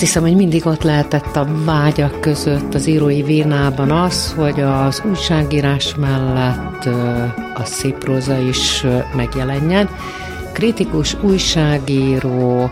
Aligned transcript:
Azt 0.00 0.08
hiszem, 0.08 0.28
hogy 0.28 0.36
mindig 0.36 0.66
ott 0.66 0.82
lehetett 0.82 1.36
a 1.36 1.46
vágyak 1.64 2.20
között 2.20 2.74
az 2.74 2.86
írói 2.86 3.22
vénában 3.22 3.90
az, 3.90 4.34
hogy 4.36 4.60
az 4.60 5.02
újságírás 5.08 5.94
mellett 5.94 6.84
a 7.54 7.64
szép 7.64 7.98
próza 7.98 8.38
is 8.38 8.84
megjelenjen. 9.16 9.88
Kritikus 10.52 11.16
újságíró, 11.22 12.70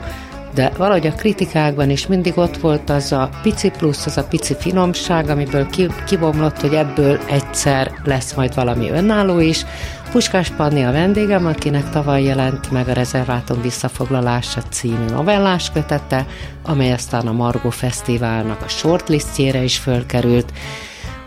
de 0.58 0.72
valahogy 0.76 1.06
a 1.06 1.12
kritikákban 1.12 1.90
is 1.90 2.06
mindig 2.06 2.38
ott 2.38 2.56
volt 2.56 2.90
az 2.90 3.12
a 3.12 3.30
pici 3.42 3.70
plusz, 3.70 4.06
az 4.06 4.16
a 4.16 4.24
pici 4.24 4.54
finomság, 4.58 5.28
amiből 5.28 5.68
kibomlott, 6.06 6.60
hogy 6.60 6.74
ebből 6.74 7.18
egyszer 7.28 7.92
lesz 8.04 8.34
majd 8.34 8.54
valami 8.54 8.90
önálló 8.90 9.40
is. 9.40 9.64
Puskás 10.10 10.50
Panni 10.50 10.84
a 10.84 10.92
vendégem, 10.92 11.46
akinek 11.46 11.90
tavaly 11.90 12.22
jelent 12.22 12.70
meg 12.70 12.88
a 12.88 12.92
Rezervátum 12.92 13.62
visszafoglalása 13.62 14.62
című 14.62 15.04
novellás 15.10 15.70
kötete, 15.70 16.26
amely 16.62 16.92
aztán 16.92 17.26
a 17.26 17.32
Margó 17.32 17.70
Fesztiválnak 17.70 18.62
a 18.62 18.68
shortlistjére 18.68 19.62
is 19.62 19.78
fölkerült 19.78 20.52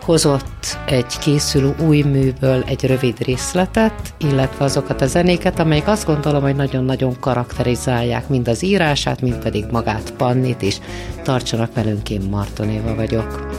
hozott 0.01 0.77
egy 0.85 1.17
készülő 1.19 1.75
új 1.87 2.01
műből 2.01 2.63
egy 2.67 2.85
rövid 2.85 3.17
részletet, 3.23 4.13
illetve 4.17 4.65
azokat 4.65 5.01
a 5.01 5.05
zenéket, 5.05 5.59
amelyek 5.59 5.87
azt 5.87 6.05
gondolom, 6.05 6.41
hogy 6.41 6.55
nagyon-nagyon 6.55 7.19
karakterizálják 7.19 8.27
mind 8.27 8.47
az 8.47 8.63
írását, 8.63 9.21
mind 9.21 9.37
pedig 9.37 9.65
magát 9.71 10.11
Pannit 10.11 10.61
is. 10.61 10.79
Tartsanak 11.23 11.73
velünk, 11.73 12.09
én 12.09 12.21
Martonéva 12.21 12.95
vagyok. 12.95 13.49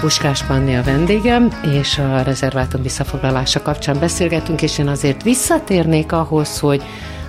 Puskás 0.00 0.42
Panni 0.42 0.76
a 0.76 0.82
vendégem, 0.82 1.50
és 1.80 1.98
a 1.98 2.22
rezervátum 2.22 2.82
visszafoglalása 2.82 3.62
kapcsán 3.62 3.98
beszélgetünk, 3.98 4.62
és 4.62 4.78
én 4.78 4.88
azért 4.88 5.22
visszatérnék 5.22 6.12
ahhoz, 6.12 6.58
hogy 6.58 6.82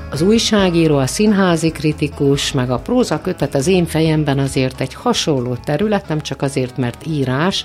az 0.09 0.21
újságíró, 0.21 0.97
a 0.97 1.07
színházi 1.07 1.71
kritikus, 1.71 2.51
meg 2.51 2.71
a 2.71 2.79
próza 2.79 3.21
kötet 3.21 3.55
az 3.55 3.67
én 3.67 3.85
fejemben 3.85 4.39
azért 4.39 4.81
egy 4.81 4.93
hasonló 4.93 5.55
terület, 5.55 6.07
nem 6.07 6.21
csak 6.21 6.41
azért, 6.41 6.77
mert 6.77 7.05
írás, 7.05 7.63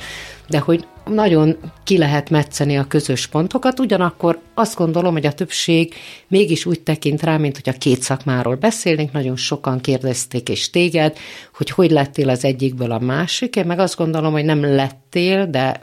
de 0.49 0.59
hogy 0.59 0.87
nagyon 1.05 1.57
ki 1.85 1.99
lehet 1.99 2.31
metszeni 2.31 2.79
a 2.79 2.87
közös 2.87 3.27
pontokat, 3.27 3.81
ugyanakkor 3.81 4.39
azt 4.55 4.77
gondolom, 4.77 5.13
hogy 5.13 5.27
a 5.27 5.33
többség 5.33 5.95
mégis 6.29 6.67
úgy 6.67 6.81
tekint 6.81 7.23
rá, 7.23 7.37
mint 7.37 7.61
hogy 7.63 7.75
a 7.75 7.79
két 7.79 8.03
szakmáról 8.03 8.55
beszélnénk, 8.55 9.13
nagyon 9.13 9.37
sokan 9.37 9.81
kérdezték 9.81 10.49
és 10.49 10.71
téged, 10.71 11.17
hogy 11.55 11.71
hogy 11.71 11.91
lettél 11.91 12.29
az 12.29 12.45
egyikből 12.45 12.93
a 12.93 12.99
másik, 12.99 13.57
én 13.57 13.67
meg 13.67 13.79
azt 13.79 13.97
gondolom, 13.97 14.33
hogy 14.33 14.45
nem 14.45 14.75
lettél, 14.75 15.47
de 15.47 15.83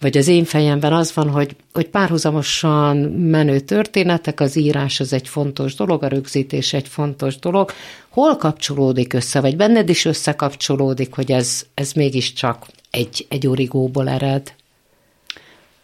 vagy 0.00 0.16
az 0.16 0.28
én 0.28 0.44
fejemben 0.44 0.92
az 0.92 1.14
van, 1.14 1.28
hogy, 1.28 1.56
hogy 1.72 1.88
párhuzamosan 1.88 2.96
menő 3.06 3.60
történetek, 3.60 4.40
az 4.40 4.56
írás 4.56 5.00
az 5.00 5.12
egy 5.12 5.28
fontos 5.28 5.74
dolog, 5.74 6.02
a 6.02 6.08
rögzítés 6.08 6.72
egy 6.72 6.88
fontos 6.88 7.38
dolog. 7.38 7.72
Hol 8.08 8.36
kapcsolódik 8.36 9.12
össze, 9.12 9.40
vagy 9.40 9.56
benned 9.56 9.88
is 9.88 10.04
összekapcsolódik, 10.04 11.14
hogy 11.14 11.32
ez, 11.32 11.66
ez 11.74 11.92
mégiscsak 11.92 12.66
egy, 12.90 13.26
egy 13.28 13.46
origóból 13.46 14.08
ered? 14.08 14.52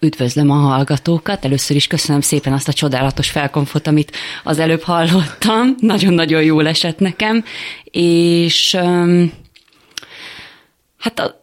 Üdvözlöm 0.01 0.51
a 0.51 0.55
hallgatókat. 0.55 1.45
Először 1.45 1.77
is 1.77 1.87
köszönöm 1.87 2.21
szépen 2.21 2.53
azt 2.53 2.69
a 2.69 2.73
csodálatos 2.73 3.31
felkonfot, 3.31 3.87
amit 3.87 4.17
az 4.45 4.59
előbb 4.59 4.83
hallottam. 4.83 5.75
Nagyon-nagyon 5.81 6.43
jól 6.43 6.67
esett 6.67 6.99
nekem. 6.99 7.45
És 7.91 8.79
Hát 11.07 11.35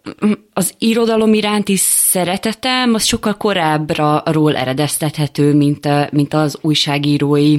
az 0.53 0.74
irodalom 0.78 1.34
iránti 1.34 1.75
szeretetem 1.78 2.94
az 2.94 3.03
sokkal 3.03 3.38
korábbról 3.38 4.56
eredeztethető, 4.56 5.53
mint, 5.53 6.12
mint 6.12 6.34
az 6.34 6.57
újságírói 6.62 7.57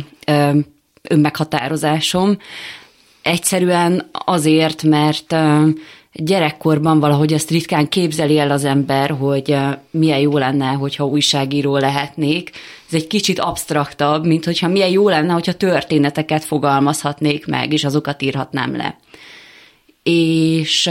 önmeghatározásom. 1.03 2.39
Egyszerűen 3.23 4.11
azért, 4.13 4.83
mert 4.83 5.37
gyerekkorban 6.15 7.01
valahogy 7.01 7.33
azt 7.33 7.51
ritkán 7.51 7.89
képzeli 7.89 8.39
el 8.39 8.51
az 8.51 8.65
ember, 8.65 9.11
hogy 9.11 9.57
milyen 9.91 10.19
jó 10.19 10.39
lenne, 10.39 10.67
hogyha 10.67 11.07
újságíró 11.07 11.77
lehetnék. 11.77 12.51
Ez 12.87 12.95
egy 12.95 13.07
kicsit 13.07 13.39
absztraktabb, 13.39 14.27
mint 14.27 14.45
hogyha 14.45 14.69
milyen 14.69 14.91
jó 14.91 15.09
lenne, 15.09 15.33
hogyha 15.33 15.53
történeteket 15.53 16.45
fogalmazhatnék 16.45 17.47
meg, 17.47 17.73
és 17.73 17.85
azokat 17.85 18.23
írhatnám 18.23 18.77
le 18.77 18.99
és 20.05 20.91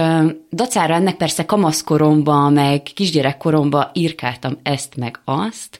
dacára 0.52 0.94
ennek 0.94 1.16
persze 1.16 1.46
kamaszkoromban, 1.46 2.54
meg 2.54 2.84
kisgyerekkoromban 2.84 3.90
írkáltam 3.94 4.58
ezt 4.64 4.96
meg 4.96 5.20
azt, 5.26 5.80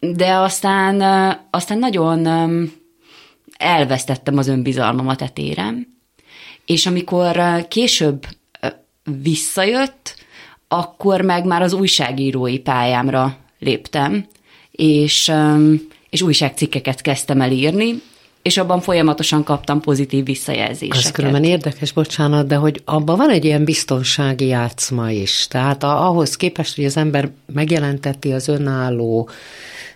de 0.00 0.34
aztán, 0.34 1.00
aztán 1.50 1.78
nagyon 1.78 2.26
elvesztettem 3.56 4.38
az 4.38 4.48
önbizalmamat 4.48 5.22
etérem, 5.22 5.86
és 6.66 6.86
amikor 6.86 7.40
később 7.68 8.26
visszajött, 9.22 10.14
akkor 10.68 11.20
meg 11.20 11.44
már 11.44 11.62
az 11.62 11.72
újságírói 11.72 12.58
pályámra 12.58 13.36
léptem, 13.58 14.26
és, 14.70 15.32
és 16.10 16.22
újságcikkeket 16.22 17.00
kezdtem 17.00 17.40
el 17.40 17.50
írni, 17.50 18.02
és 18.42 18.56
abban 18.56 18.80
folyamatosan 18.80 19.44
kaptam 19.44 19.80
pozitív 19.80 20.24
visszajelzéseket. 20.24 21.04
Ez 21.04 21.10
különben 21.10 21.44
érdekes, 21.44 21.92
bocsánat, 21.92 22.46
de 22.46 22.54
hogy 22.54 22.82
abban 22.84 23.16
van 23.16 23.30
egy 23.30 23.44
ilyen 23.44 23.64
biztonsági 23.64 24.46
játszma 24.46 25.10
is. 25.10 25.46
Tehát 25.50 25.84
ahhoz 25.84 26.36
képest, 26.36 26.74
hogy 26.76 26.84
az 26.84 26.96
ember 26.96 27.30
megjelenteti 27.52 28.32
az 28.32 28.48
önálló 28.48 29.28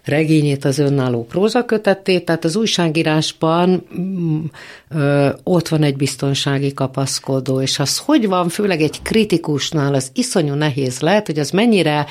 regényét, 0.05 0.65
az 0.65 0.79
önálló 0.79 1.25
prózakötetét, 1.25 2.25
tehát 2.25 2.45
az 2.45 2.57
újságírásban 2.57 3.87
mm, 3.99 4.45
ö, 4.89 5.29
ott 5.43 5.69
van 5.69 5.83
egy 5.83 5.97
biztonsági 5.97 6.75
kapaszkodó, 6.75 7.61
és 7.61 7.79
az 7.79 7.99
hogy 7.99 8.29
van, 8.29 8.49
főleg 8.49 8.81
egy 8.81 9.03
kritikusnál, 9.03 9.95
az 9.95 10.11
iszonyú 10.15 10.55
nehéz 10.55 11.01
lehet, 11.01 11.27
hogy 11.27 11.39
az 11.39 11.51
mennyire 11.51 12.07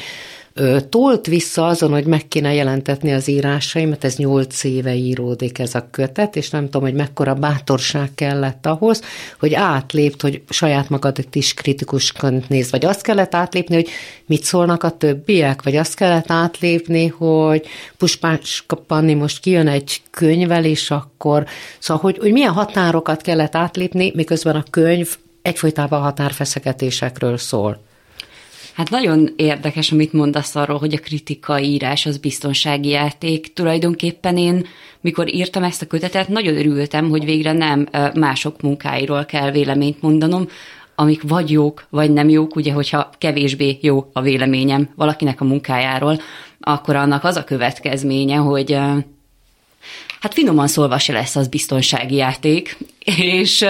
tolt 0.89 1.25
vissza 1.25 1.67
azon, 1.67 1.91
hogy 1.91 2.05
meg 2.05 2.27
kéne 2.27 2.53
jelentetni 2.53 3.13
az 3.13 3.27
írásaimat, 3.27 4.03
ez 4.03 4.15
nyolc 4.15 4.63
éve 4.63 4.93
íródik 4.93 5.59
ez 5.59 5.75
a 5.75 5.87
kötet, 5.91 6.35
és 6.35 6.49
nem 6.49 6.63
tudom, 6.63 6.81
hogy 6.81 6.93
mekkora 6.93 7.33
bátorság 7.33 8.09
kellett 8.15 8.65
ahhoz, 8.65 9.01
hogy 9.39 9.53
átlépt, 9.53 10.21
hogy 10.21 10.41
saját 10.49 10.89
magadat 10.89 11.35
is 11.35 11.53
kritikusként 11.53 12.49
néz, 12.49 12.71
vagy 12.71 12.85
azt 12.85 13.01
kellett 13.01 13.35
átlépni, 13.35 13.75
hogy 13.75 13.89
mit 14.25 14.43
szólnak 14.43 14.83
a 14.83 14.97
többiek, 14.97 15.63
vagy 15.63 15.75
azt 15.75 15.95
kellett 15.95 16.31
átlépni, 16.31 17.07
hogy 17.07 17.67
Puspás 17.97 18.65
Panni 18.87 19.13
most 19.13 19.39
kijön 19.39 19.67
egy 19.67 20.01
könyvel, 20.09 20.65
és 20.65 20.91
akkor, 20.91 21.45
szóval, 21.79 22.03
hogy, 22.03 22.17
hogy 22.17 22.31
milyen 22.31 22.53
határokat 22.53 23.21
kellett 23.21 23.55
átlépni, 23.55 24.11
miközben 24.15 24.55
a 24.55 24.63
könyv 24.69 25.17
egyfolytában 25.41 26.01
határfeszegetésekről 26.01 27.37
szól. 27.37 27.89
Hát 28.73 28.89
nagyon 28.89 29.29
érdekes, 29.35 29.91
amit 29.91 30.13
mondasz 30.13 30.55
arról, 30.55 30.77
hogy 30.77 30.93
a 30.93 30.99
kritika 30.99 31.59
írás 31.59 32.05
az 32.05 32.17
biztonsági 32.17 32.89
játék. 32.89 33.53
Tulajdonképpen 33.53 34.37
én, 34.37 34.65
mikor 35.01 35.33
írtam 35.33 35.63
ezt 35.63 35.81
a 35.81 35.87
kötetet, 35.87 36.27
nagyon 36.27 36.57
örültem, 36.57 37.09
hogy 37.09 37.25
végre 37.25 37.51
nem 37.51 37.87
mások 38.13 38.61
munkáiról 38.61 39.25
kell 39.25 39.51
véleményt 39.51 40.01
mondanom, 40.01 40.47
amik 40.95 41.21
vagy 41.21 41.51
jók, 41.51 41.85
vagy 41.89 42.11
nem 42.11 42.29
jók, 42.29 42.55
ugye, 42.55 42.73
hogyha 42.73 43.09
kevésbé 43.17 43.77
jó 43.81 44.09
a 44.13 44.21
véleményem 44.21 44.89
valakinek 44.95 45.41
a 45.41 45.45
munkájáról, 45.45 46.21
akkor 46.59 46.95
annak 46.95 47.23
az 47.23 47.35
a 47.35 47.43
következménye, 47.43 48.35
hogy 48.35 48.71
hát 50.19 50.33
finoman 50.33 50.67
szólva 50.67 50.97
se 50.99 51.13
lesz 51.13 51.35
az 51.35 51.47
biztonsági 51.47 52.15
játék, 52.15 52.77
és 53.03 53.65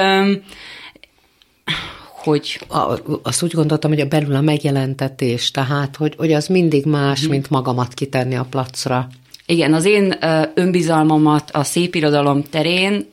hogy... 2.23 2.59
A, 2.67 2.99
azt 3.23 3.43
úgy 3.43 3.53
gondoltam, 3.53 3.91
hogy 3.91 3.99
a 3.99 4.05
belül 4.05 4.35
a 4.35 4.41
megjelentetés, 4.41 5.51
tehát, 5.51 5.95
hogy, 5.95 6.13
hogy 6.17 6.33
az 6.33 6.47
mindig 6.47 6.85
más, 6.85 7.27
mm. 7.27 7.29
mint 7.29 7.49
magamat 7.49 7.93
kitenni 7.93 8.35
a 8.35 8.47
placra. 8.49 9.07
Igen, 9.45 9.73
az 9.73 9.85
én 9.85 10.15
önbizalmamat 10.53 11.49
a 11.51 11.63
szép 11.63 11.95
irodalom 11.95 12.43
terén 12.43 13.05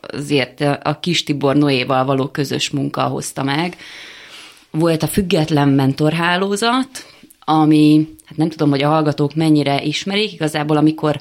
azért 0.00 0.60
a 0.82 0.98
Kis 1.00 1.24
Tibor 1.24 1.56
Noéval 1.56 2.04
való 2.04 2.26
közös 2.26 2.70
munka 2.70 3.02
hozta 3.02 3.42
meg. 3.42 3.76
Volt 4.70 5.02
a 5.02 5.06
Független 5.06 5.68
Mentorhálózat, 5.68 6.88
ami, 7.40 8.08
hát 8.24 8.36
nem 8.36 8.48
tudom, 8.48 8.70
hogy 8.70 8.82
a 8.82 8.88
hallgatók 8.88 9.34
mennyire 9.34 9.82
ismerik, 9.82 10.32
igazából 10.32 10.76
amikor 10.76 11.20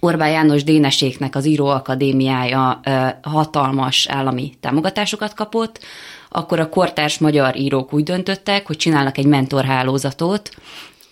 Orbán 0.00 0.30
János 0.30 0.64
Déneséknek 0.64 1.34
az 1.34 1.46
Íróakadémiája 1.46 2.80
hatalmas 3.22 4.06
állami 4.08 4.52
támogatásokat 4.60 5.34
kapott, 5.34 5.80
akkor 6.28 6.60
a 6.60 6.68
kortárs 6.68 7.18
magyar 7.18 7.56
írók 7.56 7.92
úgy 7.92 8.02
döntöttek, 8.02 8.66
hogy 8.66 8.76
csinálnak 8.76 9.18
egy 9.18 9.26
mentorhálózatot, 9.26 10.50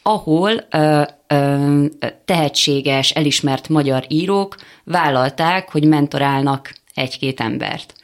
ahol 0.02 0.52
ö, 0.70 1.02
ö, 1.26 1.84
tehetséges, 2.24 3.10
elismert 3.10 3.68
magyar 3.68 4.04
írók 4.08 4.56
vállalták, 4.84 5.70
hogy 5.70 5.84
mentorálnak 5.84 6.72
egy-két 6.94 7.40
embert. 7.40 7.94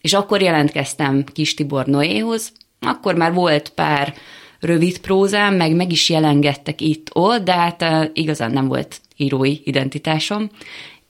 És 0.00 0.12
akkor 0.12 0.42
jelentkeztem 0.42 1.24
Kis 1.24 1.54
Tibor 1.54 1.86
Noéhoz, 1.86 2.52
akkor 2.80 3.14
már 3.14 3.32
volt 3.32 3.68
pár 3.68 4.14
rövid 4.60 4.98
prózám, 4.98 5.54
meg 5.54 5.74
meg 5.74 5.92
is 5.92 6.08
jelengettek 6.08 6.80
itt-ott, 6.80 7.44
de 7.44 7.52
hát 7.52 7.82
uh, 7.82 8.04
igazán 8.12 8.50
nem 8.50 8.68
volt 8.68 9.00
írói 9.16 9.56
identitásom, 9.64 10.50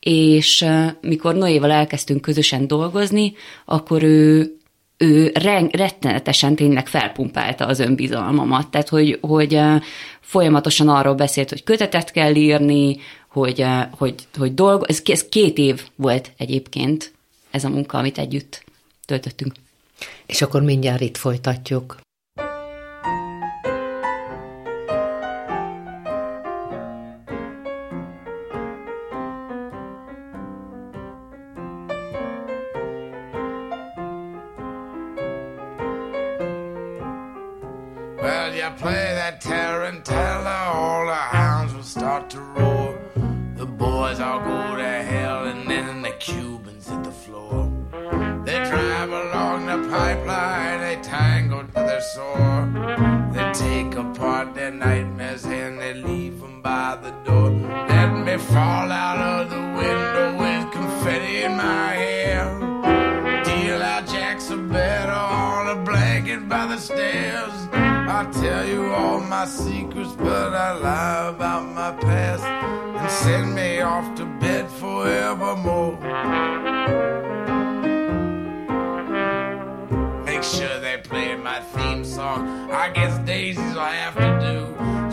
és 0.00 0.66
mikor 1.00 1.34
Noéval 1.34 1.70
elkezdtünk 1.70 2.20
közösen 2.20 2.66
dolgozni, 2.66 3.32
akkor 3.64 4.02
ő 4.02 4.56
ő 5.02 5.32
rettenetesen 5.72 6.54
tényleg 6.54 6.86
felpumpálta 6.86 7.66
az 7.66 7.78
önbizalmamat, 7.78 8.70
tehát 8.70 8.88
hogy, 8.88 9.18
hogy 9.20 9.60
folyamatosan 10.20 10.88
arról 10.88 11.14
beszélt, 11.14 11.48
hogy 11.48 11.62
kötetet 11.62 12.10
kell 12.10 12.34
írni, 12.34 12.96
hogy, 13.28 13.64
hogy, 13.90 14.14
hogy 14.36 14.54
dolgo, 14.54 14.84
ez, 14.84 15.02
ez 15.04 15.28
két 15.28 15.58
év 15.58 15.82
volt 15.96 16.32
egyébként 16.36 17.12
ez 17.50 17.64
a 17.64 17.68
munka, 17.68 17.98
amit 17.98 18.18
együtt 18.18 18.64
töltöttünk. 19.06 19.52
És 20.26 20.42
akkor 20.42 20.62
mindjárt 20.62 21.00
itt 21.00 21.16
folytatjuk. 21.16 22.00
to 42.32 42.40
roar. 42.40 42.98
The 43.56 43.66
boys 43.66 44.18
all 44.18 44.40
go 44.40 44.76
to 44.76 45.02
hell, 45.02 45.44
and 45.44 45.68
then 45.68 46.00
the 46.00 46.12
Cubans 46.12 46.88
hit 46.88 47.04
the 47.04 47.10
floor. 47.10 47.70
They 48.46 48.56
drive 48.70 49.10
along 49.10 49.66
the 49.66 49.86
pipeline, 49.90 50.80
they 50.80 50.98
tangle 51.02 51.64
to 51.64 51.72
their 51.74 52.00
sore. 52.00 52.72
They 53.34 53.52
take 53.52 53.94
apart 53.96 54.54
their 54.54 54.70
nightmares 54.70 55.44
and 55.44 55.78
they 55.78 55.92
leave 55.92 56.40
them 56.40 56.62
by 56.62 56.96
the 57.02 57.10
door. 57.26 57.50
Let 57.50 58.10
me 58.26 58.38
fall 58.38 58.90
my 69.42 69.48
secrets, 69.48 70.12
but 70.12 70.54
I 70.54 70.72
lie 70.78 71.28
about 71.34 71.64
my 71.74 71.90
past 72.00 72.44
and 72.44 73.10
send 73.10 73.52
me 73.56 73.80
off 73.80 74.14
to 74.14 74.24
bed 74.38 74.70
forevermore. 74.70 75.98
Make 80.24 80.44
sure 80.44 80.78
they 80.78 80.98
play 81.02 81.34
my 81.34 81.58
theme 81.58 82.04
song. 82.04 82.70
I 82.70 82.90
guess 82.90 83.18
daisies 83.26 83.76
I 83.76 83.94
have 84.02 84.14
to 84.14 84.30
do. 84.46 84.58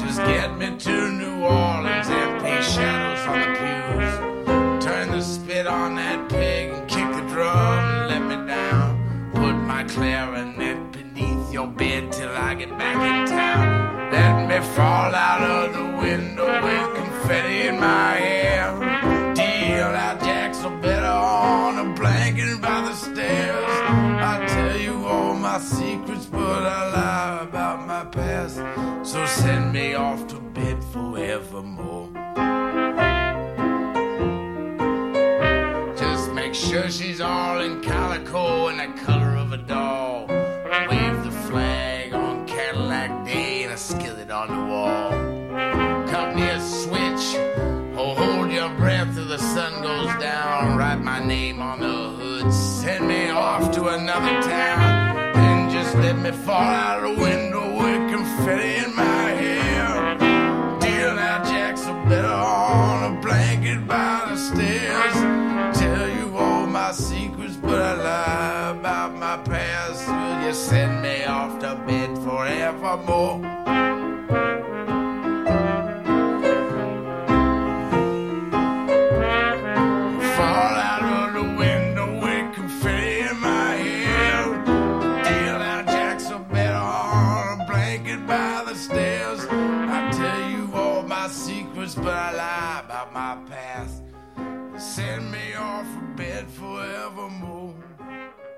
Just 0.05 0.19
get 0.19 0.55
me 0.59 0.77
to 0.77 1.11
New 1.11 1.43
Orleans 1.43 2.09
and 2.09 2.41
pay 2.43 2.61
shadows 2.61 3.25
on 3.31 3.39
the 3.41 3.49
pews. 3.59 4.85
Turn 4.85 5.07
the 5.09 5.23
spit 5.23 5.65
on 5.65 5.95
that 5.95 6.29
pig 6.29 6.69
and 6.69 6.87
kick 6.87 7.09
the 7.17 7.25
drum 7.33 7.79
and 7.79 8.09
let 8.11 8.21
me 8.29 8.47
down. 8.47 9.31
Put 9.33 9.55
my 9.55 9.85
clarinet 9.85 10.91
beneath 10.91 11.51
your 11.51 11.65
bed 11.65 12.11
till 12.11 12.29
I 12.29 12.53
get 12.53 12.69
back 12.77 12.95
in 12.95 13.35
town. 13.35 13.78
Let 14.11 14.47
me 14.49 14.59
fall 14.75 15.13
out 15.13 15.41
of 15.41 15.73
the 15.73 15.97
window 16.01 16.47
with 16.63 16.95
confetti 16.95 17.67
in 17.67 17.79
my 17.79 18.13
hair. 18.15 18.73
Deal 19.35 19.91
out 20.05 20.19
jacks 20.19 20.63
or 20.63 20.75
better 20.77 21.05
on 21.05 21.77
a 21.77 21.93
blanket 21.93 22.59
by 22.61 22.81
the 22.81 22.95
stairs. 22.95 23.73
I 24.31 24.45
tell 24.47 24.77
you 24.77 25.05
all 25.05 25.35
my 25.35 25.59
secrets, 25.59 26.25
but 26.25 26.63
I 26.65 26.81
lie 26.91 27.43
about 27.43 27.85
my 27.85 28.05
past. 28.05 28.57
So 29.07 29.25
send 29.25 29.73
me 29.73 29.93
off 29.93 30.27
to 30.27 30.39
bed 30.39 30.83
forevermore. 30.85 32.09
Just 35.95 36.31
make 36.33 36.55
sure 36.55 36.89
she's 36.89 37.21
all 37.21 37.61
in 37.61 37.81
calico 37.81 38.67
and 38.67 38.79
the 38.79 39.01
color 39.05 39.35
of 39.35 39.51
a 39.53 39.57
doll. 39.57 40.38
They 56.29 56.37
fall 56.37 56.61
out 56.61 57.01
the 57.01 57.19
window 57.19 57.75
with 57.75 58.11
confetti 58.11 58.85
in 58.85 58.95
my 58.95 59.29
hair. 59.41 60.15
Deal 60.79 61.17
out 61.17 61.43
jacks 61.45 61.87
are 61.87 62.07
better 62.07 62.27
on 62.27 63.17
a 63.17 63.19
blanket 63.19 63.87
by 63.87 64.27
the 64.29 64.37
stairs. 64.37 65.79
Tell 65.79 66.07
you 66.07 66.37
all 66.37 66.67
my 66.67 66.91
secrets, 66.91 67.55
but 67.55 67.81
I 67.81 67.93
lie 67.95 68.77
about 68.77 69.15
my 69.15 69.37
past. 69.37 70.07
Will 70.07 70.47
you 70.47 70.53
send 70.53 71.01
me 71.01 71.23
off 71.23 71.57
to 71.61 71.73
bed 71.87 72.15
forevermore? 72.19 73.58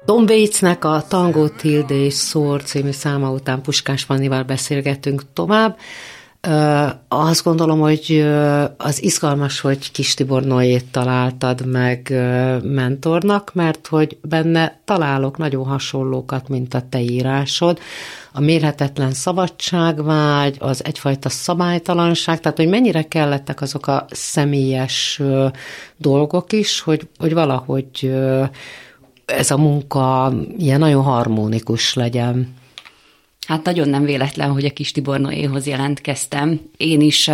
Tom 0.05 0.23
Waitsnek 0.23 0.85
a 0.85 1.03
Tango 1.07 1.49
Tilde 1.49 1.95
és 1.95 2.13
Szor 2.13 2.63
című 2.63 2.91
száma 2.91 3.31
után 3.31 3.61
Puskás 3.61 4.05
Pannival 4.05 4.43
beszélgetünk 4.43 5.23
tovább. 5.33 5.77
Azt 7.07 7.43
gondolom, 7.43 7.79
hogy 7.79 8.25
az 8.77 9.03
izgalmas, 9.03 9.59
hogy 9.59 9.91
Kis 9.91 10.13
Tibor 10.13 10.43
Noét 10.43 10.85
találtad 10.91 11.65
meg 11.65 12.07
mentornak, 12.63 13.53
mert 13.53 13.87
hogy 13.87 14.17
benne 14.21 14.79
találok 14.85 15.37
nagyon 15.37 15.65
hasonlókat, 15.65 16.47
mint 16.47 16.73
a 16.73 16.83
te 16.89 16.99
írásod. 16.99 17.79
A 18.31 18.41
mérhetetlen 18.41 19.11
szabadságvágy, 19.11 20.55
az 20.59 20.85
egyfajta 20.85 21.29
szabálytalanság, 21.29 22.39
tehát 22.39 22.57
hogy 22.57 22.69
mennyire 22.69 23.03
kellettek 23.03 23.61
azok 23.61 23.87
a 23.87 24.05
személyes 24.09 25.21
dolgok 25.97 26.53
is, 26.53 26.79
hogy, 26.79 27.07
hogy 27.17 27.33
valahogy 27.33 28.13
ez 29.37 29.51
a 29.51 29.57
munka 29.57 30.33
ilyen 30.57 30.79
nagyon 30.79 31.03
harmonikus 31.03 31.93
legyen. 31.93 32.59
Hát 33.47 33.63
nagyon 33.63 33.89
nem 33.89 34.03
véletlen, 34.03 34.51
hogy 34.51 34.65
a 34.65 34.73
kis 34.73 34.91
Tibor 34.91 35.19
Noéhoz 35.19 35.67
jelentkeztem. 35.67 36.61
Én 36.77 37.01
is, 37.01 37.29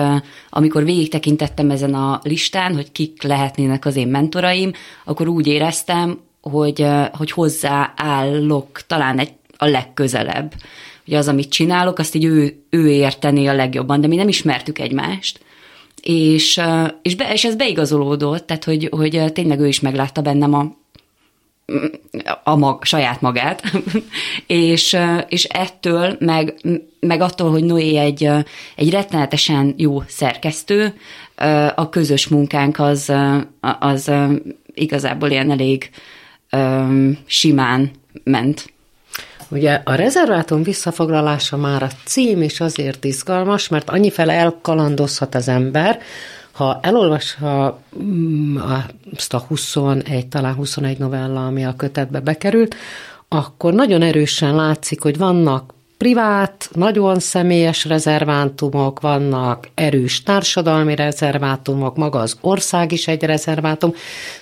amikor 0.49 0.83
végig 0.83 1.09
tekintettem 1.09 1.69
ezen 1.69 1.93
a 1.93 2.19
listán, 2.23 2.75
hogy 2.75 2.91
kik 2.91 3.23
lehetnének 3.23 3.85
az 3.85 3.95
én 3.95 4.07
mentoraim, 4.07 4.71
akkor 5.05 5.27
úgy 5.27 5.47
éreztem, 5.47 6.19
hogy, 6.41 6.85
hogy 7.11 7.31
hozzáállok 7.31 8.81
talán 8.87 9.19
egy, 9.19 9.31
a 9.57 9.65
legközelebb. 9.65 10.53
Hogy 11.05 11.13
az, 11.13 11.27
amit 11.27 11.49
csinálok, 11.49 11.99
azt 11.99 12.15
így 12.15 12.25
ő, 12.25 12.63
ő 12.69 12.89
értené 12.89 13.47
a 13.47 13.53
legjobban, 13.53 14.01
de 14.01 14.07
mi 14.07 14.15
nem 14.15 14.27
ismertük 14.27 14.79
egymást. 14.79 15.39
És, 16.01 16.61
és, 17.01 17.15
be, 17.15 17.33
és 17.33 17.45
ez 17.45 17.55
beigazolódott, 17.55 18.45
tehát 18.47 18.63
hogy, 18.63 18.87
hogy 18.91 19.31
tényleg 19.33 19.59
ő 19.59 19.67
is 19.67 19.79
meglátta 19.79 20.21
bennem 20.21 20.53
a 20.53 20.75
a 22.43 22.55
mag, 22.55 22.83
saját 22.83 23.21
magát, 23.21 23.61
és, 24.47 24.97
és 25.27 25.43
ettől, 25.43 26.15
meg, 26.19 26.53
meg 26.99 27.21
attól, 27.21 27.51
hogy 27.51 27.63
Noé 27.63 27.97
egy, 27.97 28.29
egy 28.75 28.89
rettenetesen 28.89 29.73
jó 29.77 30.01
szerkesztő, 30.07 30.93
a 31.75 31.89
közös 31.89 32.27
munkánk 32.27 32.79
az, 32.79 33.13
az 33.79 34.11
igazából 34.73 35.29
ilyen 35.29 35.51
elég 35.51 35.89
simán 37.25 37.91
ment. 38.23 38.73
Ugye 39.49 39.81
a 39.83 39.95
rezervátum 39.95 40.63
visszafoglalása 40.63 41.57
már 41.57 41.83
a 41.83 41.89
cím 42.05 42.41
is 42.41 42.59
azért 42.59 43.03
izgalmas, 43.03 43.67
mert 43.67 43.89
annyifele 43.89 44.33
elkalandozhat 44.33 45.35
az 45.35 45.47
ember, 45.47 45.99
ha 46.57 46.79
elolvassa 46.81 47.79
mm, 48.03 48.57
azt 49.15 49.33
a 49.33 49.37
21, 49.47 50.27
talán 50.27 50.53
21 50.53 50.97
novella, 50.97 51.45
ami 51.45 51.65
a 51.65 51.75
kötetbe 51.75 52.19
bekerült, 52.19 52.75
akkor 53.27 53.73
nagyon 53.73 54.01
erősen 54.01 54.55
látszik, 54.55 55.01
hogy 55.01 55.17
vannak 55.17 55.73
privát, 55.97 56.69
nagyon 56.73 57.19
személyes 57.19 57.85
rezervátumok, 57.85 58.99
vannak 58.99 59.69
erős 59.73 60.23
társadalmi 60.23 60.95
rezervátumok, 60.95 61.95
maga 61.95 62.19
az 62.19 62.37
ország 62.41 62.91
is 62.91 63.07
egy 63.07 63.23
rezervátum. 63.23 63.93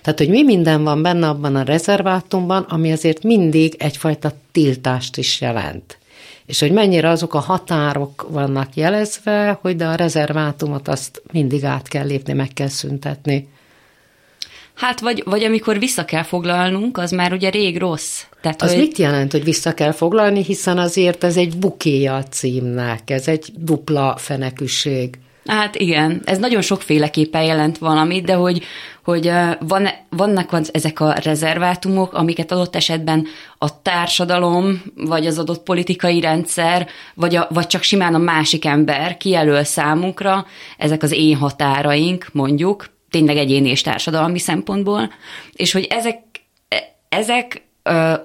Tehát, 0.01 0.19
hogy 0.19 0.29
mi 0.29 0.43
minden 0.43 0.83
van 0.83 1.01
benne 1.01 1.27
abban 1.27 1.55
a 1.55 1.63
rezervátumban, 1.63 2.61
ami 2.61 2.91
azért 2.91 3.23
mindig 3.23 3.75
egyfajta 3.77 4.31
tiltást 4.51 5.17
is 5.17 5.41
jelent. 5.41 5.97
És 6.45 6.59
hogy 6.59 6.71
mennyire 6.71 7.09
azok 7.09 7.33
a 7.33 7.39
határok 7.39 8.27
vannak 8.29 8.75
jelezve, 8.75 9.57
hogy 9.61 9.75
de 9.75 9.85
a 9.85 9.95
rezervátumot 9.95 10.87
azt 10.87 11.21
mindig 11.31 11.63
át 11.63 11.87
kell 11.87 12.05
lépni, 12.05 12.33
meg 12.33 12.49
kell 12.53 12.67
szüntetni. 12.67 13.47
Hát, 14.75 14.99
vagy, 14.99 15.23
vagy 15.25 15.43
amikor 15.43 15.79
vissza 15.79 16.05
kell 16.05 16.23
foglalnunk, 16.23 16.97
az 16.97 17.11
már 17.11 17.33
ugye 17.33 17.49
rég 17.49 17.77
rossz. 17.77 18.23
Tehát, 18.41 18.61
az 18.61 18.69
hogy... 18.69 18.79
mit 18.79 18.97
jelent, 18.97 19.31
hogy 19.31 19.43
vissza 19.43 19.73
kell 19.73 19.91
foglalni, 19.91 20.43
hiszen 20.43 20.77
azért 20.77 21.23
ez 21.23 21.37
egy 21.37 21.57
bukéja 21.57 22.15
a 22.15 22.23
címnek, 22.23 23.09
ez 23.09 23.27
egy 23.27 23.51
dupla 23.57 24.15
fenekűség. 24.17 25.17
Hát 25.45 25.75
igen, 25.75 26.21
ez 26.25 26.37
nagyon 26.37 26.61
sokféleképpen 26.61 27.43
jelent 27.43 27.77
valamit, 27.77 28.25
de 28.25 28.33
hogy, 28.33 28.63
hogy 29.05 29.31
van, 29.59 29.89
vannak 30.09 30.59
ezek 30.71 30.99
a 30.99 31.13
rezervátumok, 31.13 32.13
amiket 32.13 32.51
adott 32.51 32.75
esetben 32.75 33.27
a 33.57 33.81
társadalom, 33.81 34.81
vagy 34.95 35.25
az 35.25 35.37
adott 35.37 35.63
politikai 35.63 36.19
rendszer, 36.19 36.87
vagy, 37.13 37.35
a, 37.35 37.47
vagy 37.49 37.67
csak 37.67 37.81
simán 37.81 38.13
a 38.13 38.17
másik 38.17 38.65
ember 38.65 39.17
kijelöl 39.17 39.63
számunkra, 39.63 40.45
ezek 40.77 41.03
az 41.03 41.11
én 41.11 41.35
határaink, 41.35 42.27
mondjuk, 42.31 42.89
tényleg 43.09 43.37
egyéni 43.37 43.69
és 43.69 43.81
társadalmi 43.81 44.39
szempontból, 44.39 45.11
és 45.53 45.71
hogy 45.71 45.87
ezek, 45.89 46.19
ezek 47.09 47.63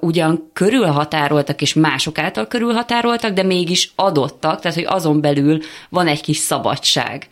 ugyan 0.01 0.51
körülhatároltak, 0.53 1.63
és 1.63 1.75
mások 1.75 2.19
által 2.19 2.47
körülhatároltak, 2.47 3.33
de 3.33 3.43
mégis 3.43 3.93
adottak, 3.97 4.61
tehát 4.61 4.77
hogy 4.77 4.87
azon 4.89 5.21
belül 5.21 5.59
van 5.89 6.07
egy 6.07 6.21
kis 6.21 6.37
szabadság. 6.37 7.29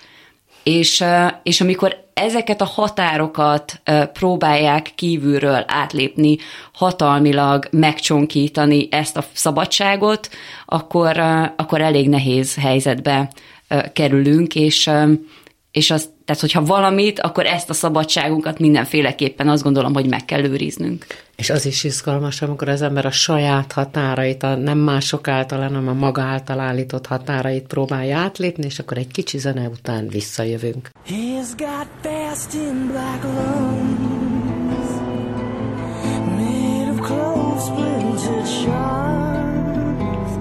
És, 0.63 1.05
és 1.43 1.61
amikor 1.61 2.08
ezeket 2.19 2.61
a 2.61 2.65
határokat 2.65 3.83
próbálják 4.13 4.93
kívülről 4.95 5.65
átlépni, 5.67 6.37
hatalmilag 6.73 7.69
megcsonkítani 7.71 8.89
ezt 8.91 9.17
a 9.17 9.25
szabadságot, 9.33 10.29
akkor, 10.67 11.19
akkor 11.57 11.81
elég 11.81 12.09
nehéz 12.09 12.55
helyzetbe 12.55 13.31
kerülünk, 13.93 14.55
és, 14.55 14.91
és 15.71 15.91
az, 15.91 16.11
tehát 16.29 16.43
hogyha 16.43 16.65
valamit, 16.65 17.21
akkor 17.21 17.47
ezt 17.47 17.71
a 17.71 17.75
szabadságunkat 17.75 18.59
mindenféleképpen 18.59 19.49
azt 19.49 19.63
gondolom, 19.63 19.95
hogy 19.95 20.09
meg 20.09 20.25
kell 20.25 20.45
őriznünk. 20.45 21.07
És 21.37 21.51
az 21.51 21.67
is 21.67 21.85
izgalmas, 21.85 22.43
amikor 22.43 22.69
az 22.69 22.83
ember 22.83 23.07
a 23.07 23.11
saját 23.11 23.73
határait, 23.73 24.43
a 24.43 24.55
nem 24.55 24.79
mások 24.79 25.29
által, 25.29 25.61
hanem 25.61 25.89
a 25.89 25.93
maga 25.93 26.23
által 26.23 26.61
állított 26.61 27.07
határait 27.07 27.67
próbálja 27.67 28.19
átlépni, 28.19 28.65
és 28.65 28.79
akkor 28.79 28.97
egy 28.97 29.07
kicsi 29.07 29.39
zene 29.39 29.69
után 29.69 30.09
visszajövünk. 30.09 30.89
He's 31.07 31.49
got 31.57 31.89
fast 32.03 32.55
in 32.55 32.87
black 32.87 33.23
lungs, 33.25 34.89
made 36.37 36.91
of 36.91 37.01
close 37.07 37.65
splintered 37.65 38.47
shards. 38.47 40.33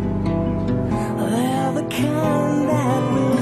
They're 1.32 1.74
the 1.74 1.88
kind 1.90 2.68
that 2.70 3.14
will 3.14 3.37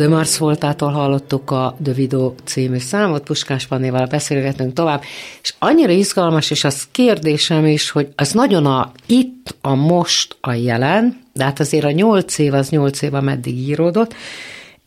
De 0.00 0.08
Mars 0.08 0.38
Voltától 0.38 0.90
hallottuk 0.90 1.50
a 1.50 1.76
The 1.82 1.92
Video 1.92 2.34
című 2.44 2.78
számot, 2.78 3.22
Puskás 3.22 3.66
Pannéval 3.66 4.06
beszélgetünk 4.06 4.72
tovább, 4.72 5.02
és 5.42 5.54
annyira 5.58 5.92
izgalmas, 5.92 6.50
és 6.50 6.64
az 6.64 6.88
kérdésem 6.92 7.66
is, 7.66 7.90
hogy 7.90 8.08
az 8.16 8.32
nagyon 8.32 8.66
a 8.66 8.92
itt, 9.06 9.56
a 9.60 9.74
most, 9.74 10.36
a 10.40 10.52
jelen, 10.52 11.20
de 11.32 11.44
hát 11.44 11.60
azért 11.60 11.84
a 11.84 11.90
nyolc 11.90 12.38
év 12.38 12.54
az 12.54 12.68
nyolc 12.68 13.02
év, 13.02 13.14
ameddig 13.14 13.58
íródott, 13.58 14.14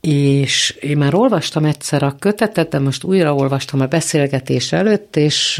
és 0.01 0.77
én 0.81 0.97
már 0.97 1.15
olvastam 1.15 1.65
egyszer 1.65 2.03
a 2.03 2.15
kötetet, 2.19 2.69
de 2.69 2.79
most 2.79 3.03
újra 3.03 3.35
olvastam 3.35 3.81
a 3.81 3.85
beszélgetés 3.85 4.71
előtt, 4.71 5.15
és 5.15 5.59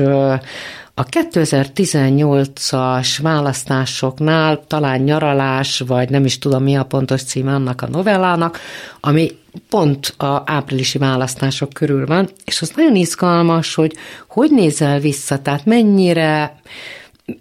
a 0.94 1.06
2018-as 1.06 3.18
választásoknál 3.22 4.64
talán 4.68 5.00
nyaralás, 5.00 5.80
vagy 5.80 6.10
nem 6.10 6.26
is 6.26 6.38
tudom 6.38 6.64
mi 6.64 6.76
a 6.76 6.84
pontos 6.84 7.24
címe 7.24 7.54
annak 7.54 7.82
a 7.82 7.88
novellának, 7.88 8.60
ami 9.00 9.42
pont 9.70 10.14
a 10.18 10.44
áprilisi 10.46 10.98
választások 10.98 11.70
körül 11.74 12.06
van, 12.06 12.30
és 12.46 12.62
az 12.62 12.72
nagyon 12.76 12.96
izgalmas, 12.96 13.76
hogy 13.76 13.96
hogy 14.28 14.52
nézel 14.52 15.00
vissza, 15.00 15.42
tehát 15.42 15.66
mennyire 15.66 16.60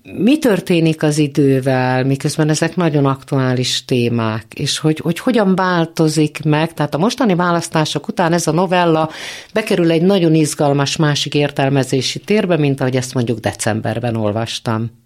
mi 0.02 0.38
történik 0.38 1.02
az 1.02 1.18
idővel, 1.18 2.04
miközben 2.04 2.48
ezek 2.48 2.76
nagyon 2.76 3.06
aktuális 3.06 3.84
témák, 3.84 4.44
és 4.54 4.78
hogy, 4.78 4.98
hogy 4.98 5.18
hogyan 5.18 5.54
változik 5.54 6.44
meg, 6.44 6.74
tehát 6.74 6.94
a 6.94 6.98
mostani 6.98 7.34
választások 7.34 8.08
után 8.08 8.32
ez 8.32 8.46
a 8.46 8.52
novella 8.52 9.10
bekerül 9.52 9.90
egy 9.90 10.02
nagyon 10.02 10.34
izgalmas 10.34 10.96
másik 10.96 11.34
értelmezési 11.34 12.18
térbe, 12.18 12.56
mint 12.56 12.80
ahogy 12.80 12.96
ezt 12.96 13.14
mondjuk 13.14 13.38
decemberben 13.38 14.16
olvastam. 14.16 15.01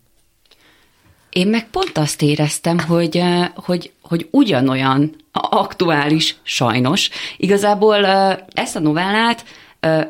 Én 1.36 1.48
meg 1.48 1.66
pont 1.70 1.98
azt 1.98 2.22
éreztem, 2.22 2.78
hogy, 2.78 3.22
hogy, 3.54 3.90
hogy 4.02 4.28
ugyanolyan 4.30 5.14
aktuális, 5.32 6.36
sajnos. 6.42 7.10
Igazából 7.36 8.04
ezt 8.52 8.76
a 8.76 8.80
novellát 8.80 9.44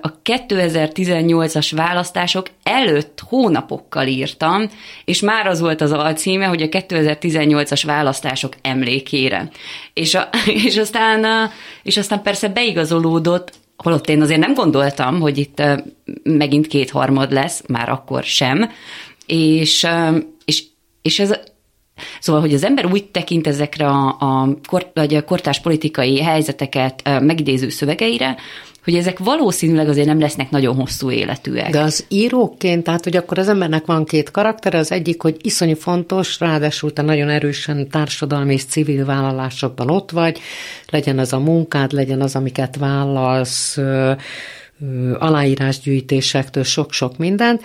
a 0.01 0.21
2018-as 0.25 1.73
választások 1.77 2.47
előtt 2.63 3.23
hónapokkal 3.29 4.07
írtam, 4.07 4.71
és 5.05 5.21
már 5.21 5.47
az 5.47 5.61
volt 5.61 5.81
az 5.81 5.93
alcíme, 5.93 6.47
hogy 6.47 6.63
a 6.63 6.69
2018-as 6.69 7.83
választások 7.87 8.53
emlékére. 8.63 9.49
És, 9.93 10.15
a, 10.15 10.29
és, 10.67 10.77
aztán, 10.77 11.51
és 11.83 11.97
aztán 11.97 12.23
persze 12.23 12.49
beigazolódott, 12.49 13.53
holott 13.77 14.09
én 14.09 14.23
azért 14.23 14.41
nem 14.41 14.55
gondoltam, 14.55 15.21
hogy 15.21 15.39
itt 15.39 15.63
megint 16.23 16.67
kétharmad 16.67 17.33
lesz, 17.33 17.63
már 17.67 17.89
akkor 17.89 18.23
sem, 18.23 18.71
és, 19.27 19.87
és, 21.07 21.19
ez 21.19 21.35
Szóval, 22.21 22.41
hogy 22.41 22.55
az 22.55 22.65
ember 22.65 22.87
úgy 22.87 23.05
tekint 23.05 23.47
ezekre 23.47 23.87
a, 23.87 24.17
a, 24.19 24.49
kort, 24.69 24.89
vagy 24.95 25.15
a 25.15 25.25
kortás 25.25 25.61
politikai 25.61 26.23
helyzeteket 26.23 27.03
megidéző 27.21 27.69
szövegeire, 27.69 28.37
hogy 28.85 28.95
ezek 28.95 29.19
valószínűleg 29.19 29.89
azért 29.89 30.07
nem 30.07 30.21
lesznek 30.21 30.51
nagyon 30.51 30.75
hosszú 30.75 31.11
életűek. 31.11 31.71
De 31.71 31.81
az 31.81 32.05
íróként, 32.09 32.85
tehát 32.85 33.05
hogy 33.05 33.17
akkor 33.17 33.39
az 33.39 33.49
embernek 33.49 33.87
van 33.87 34.05
két 34.05 34.31
karakter, 34.31 34.75
az 34.75 34.93
egyik, 34.93 35.23
hogy 35.23 35.37
iszonyú 35.41 35.75
fontos, 35.75 36.41
ráadásul 36.41 36.93
te 36.93 37.03
nagyon 37.03 37.29
erősen 37.29 37.89
társadalmi 37.89 38.53
és 38.53 38.65
civil 38.65 39.05
vállalásokban 39.05 39.91
ott 39.91 40.11
vagy, 40.11 40.41
legyen 40.91 41.19
az 41.19 41.33
a 41.33 41.39
munkád, 41.39 41.93
legyen 41.93 42.21
az, 42.21 42.37
amiket 42.37 42.77
vállalsz, 42.77 43.79
aláírásgyűjtésektől 45.19 46.65
sok-sok 46.65 47.17
mindent, 47.17 47.63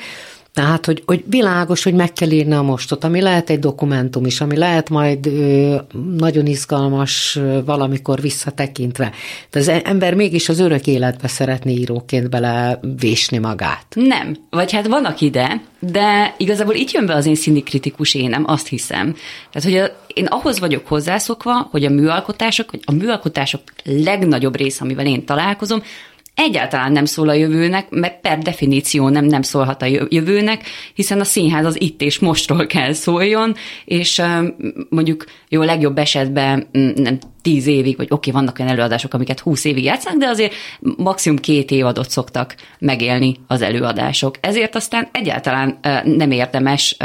tehát, 0.54 0.86
hogy, 0.86 1.04
hogy 1.06 1.24
világos, 1.28 1.84
hogy 1.84 1.94
meg 1.94 2.14
kell 2.14 2.32
írni 2.32 2.54
a 2.54 2.62
mostot, 2.62 3.04
ami 3.04 3.22
lehet 3.22 3.50
egy 3.50 3.60
dokumentum 3.60 4.26
is, 4.26 4.42
ami 4.42 4.58
lehet 4.58 4.90
majd 4.90 5.26
ö, 5.26 5.76
nagyon 6.18 6.46
izgalmas 6.46 7.36
ö, 7.36 7.64
valamikor 7.66 8.22
visszatekintve. 8.22 9.12
De 9.52 9.60
az 9.60 9.68
ember 9.68 10.14
mégis 10.14 10.50
az 10.50 10.60
örök 10.60 10.88
életbe 10.88 11.28
szeretné 11.28 11.74
íróként 11.74 12.30
belevésni 12.30 13.38
magát. 13.38 13.86
Nem. 13.94 14.36
Vagy 14.50 14.72
hát 14.72 14.88
vannak 14.88 15.22
ide, 15.22 15.62
de 15.80 16.36
igazából 16.38 16.76
itt 16.76 16.92
jön 16.92 17.06
be 17.06 17.16
az 17.16 17.26
én 17.26 17.36
színikritikus 17.36 18.14
énem, 18.14 18.44
azt 18.48 18.68
hiszem. 18.68 19.16
Tehát, 19.52 19.70
hogy 19.70 19.78
a, 19.78 20.06
én 20.14 20.26
ahhoz 20.26 20.60
vagyok 20.60 20.88
hozzászokva, 20.88 21.68
hogy 21.72 21.86
a 21.86 21.90
műalkotások, 21.90 22.72
vagy 22.72 22.82
a 22.86 22.92
műalkotások 22.92 23.62
legnagyobb 23.84 24.56
része, 24.56 24.84
amivel 24.84 25.06
én 25.06 25.26
találkozom, 25.26 25.84
egyáltalán 26.36 26.92
nem 26.92 27.06
szól 27.06 27.30
a 27.30 27.34
jövőnek, 27.34 27.90
mert 27.90 28.22
per 28.22 28.38
definíció 28.38 29.10
nem, 29.10 29.26
nem 29.26 29.42
szólhat 29.42 29.82
a 29.82 30.06
jövőnek, 30.10 30.64
hiszen 30.94 31.20
a 31.20 31.24
színház 31.24 31.66
az 31.66 31.82
itt 31.82 32.02
és 32.02 32.20
mostról 32.20 32.66
kell 32.66 32.94
szóljon, 32.94 33.56
és 33.86 34.22
mondjuk 34.90 35.26
jó, 35.50 35.62
legjobb 35.62 35.98
esetben 35.98 36.68
mm, 36.78 36.90
nem 36.96 37.20
tíz 37.42 37.68
évig, 37.68 37.98
vagy 37.98 38.08
oké, 38.10 38.32
vannak 38.32 38.60
olyan 38.60 38.72
előadások, 38.72 39.14
amiket 39.14 39.40
húsz 39.40 39.66
évig 39.66 39.84
játszanak, 39.84 40.20
de 40.20 40.28
azért 40.28 40.54
maximum 40.80 41.38
két 41.38 41.72
évadot 41.72 42.10
szoktak 42.10 42.56
megélni 42.80 43.36
az 43.48 43.62
előadások. 43.62 44.36
Ezért 44.42 44.76
aztán 44.76 45.08
egyáltalán 45.12 45.80
nem 46.04 46.32
érdemes 46.32 46.96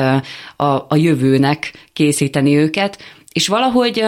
a, 0.56 0.64
a 0.64 0.96
jövőnek 0.96 1.72
készíteni 1.92 2.56
őket, 2.56 2.98
és 3.32 3.48
valahogy 3.48 4.04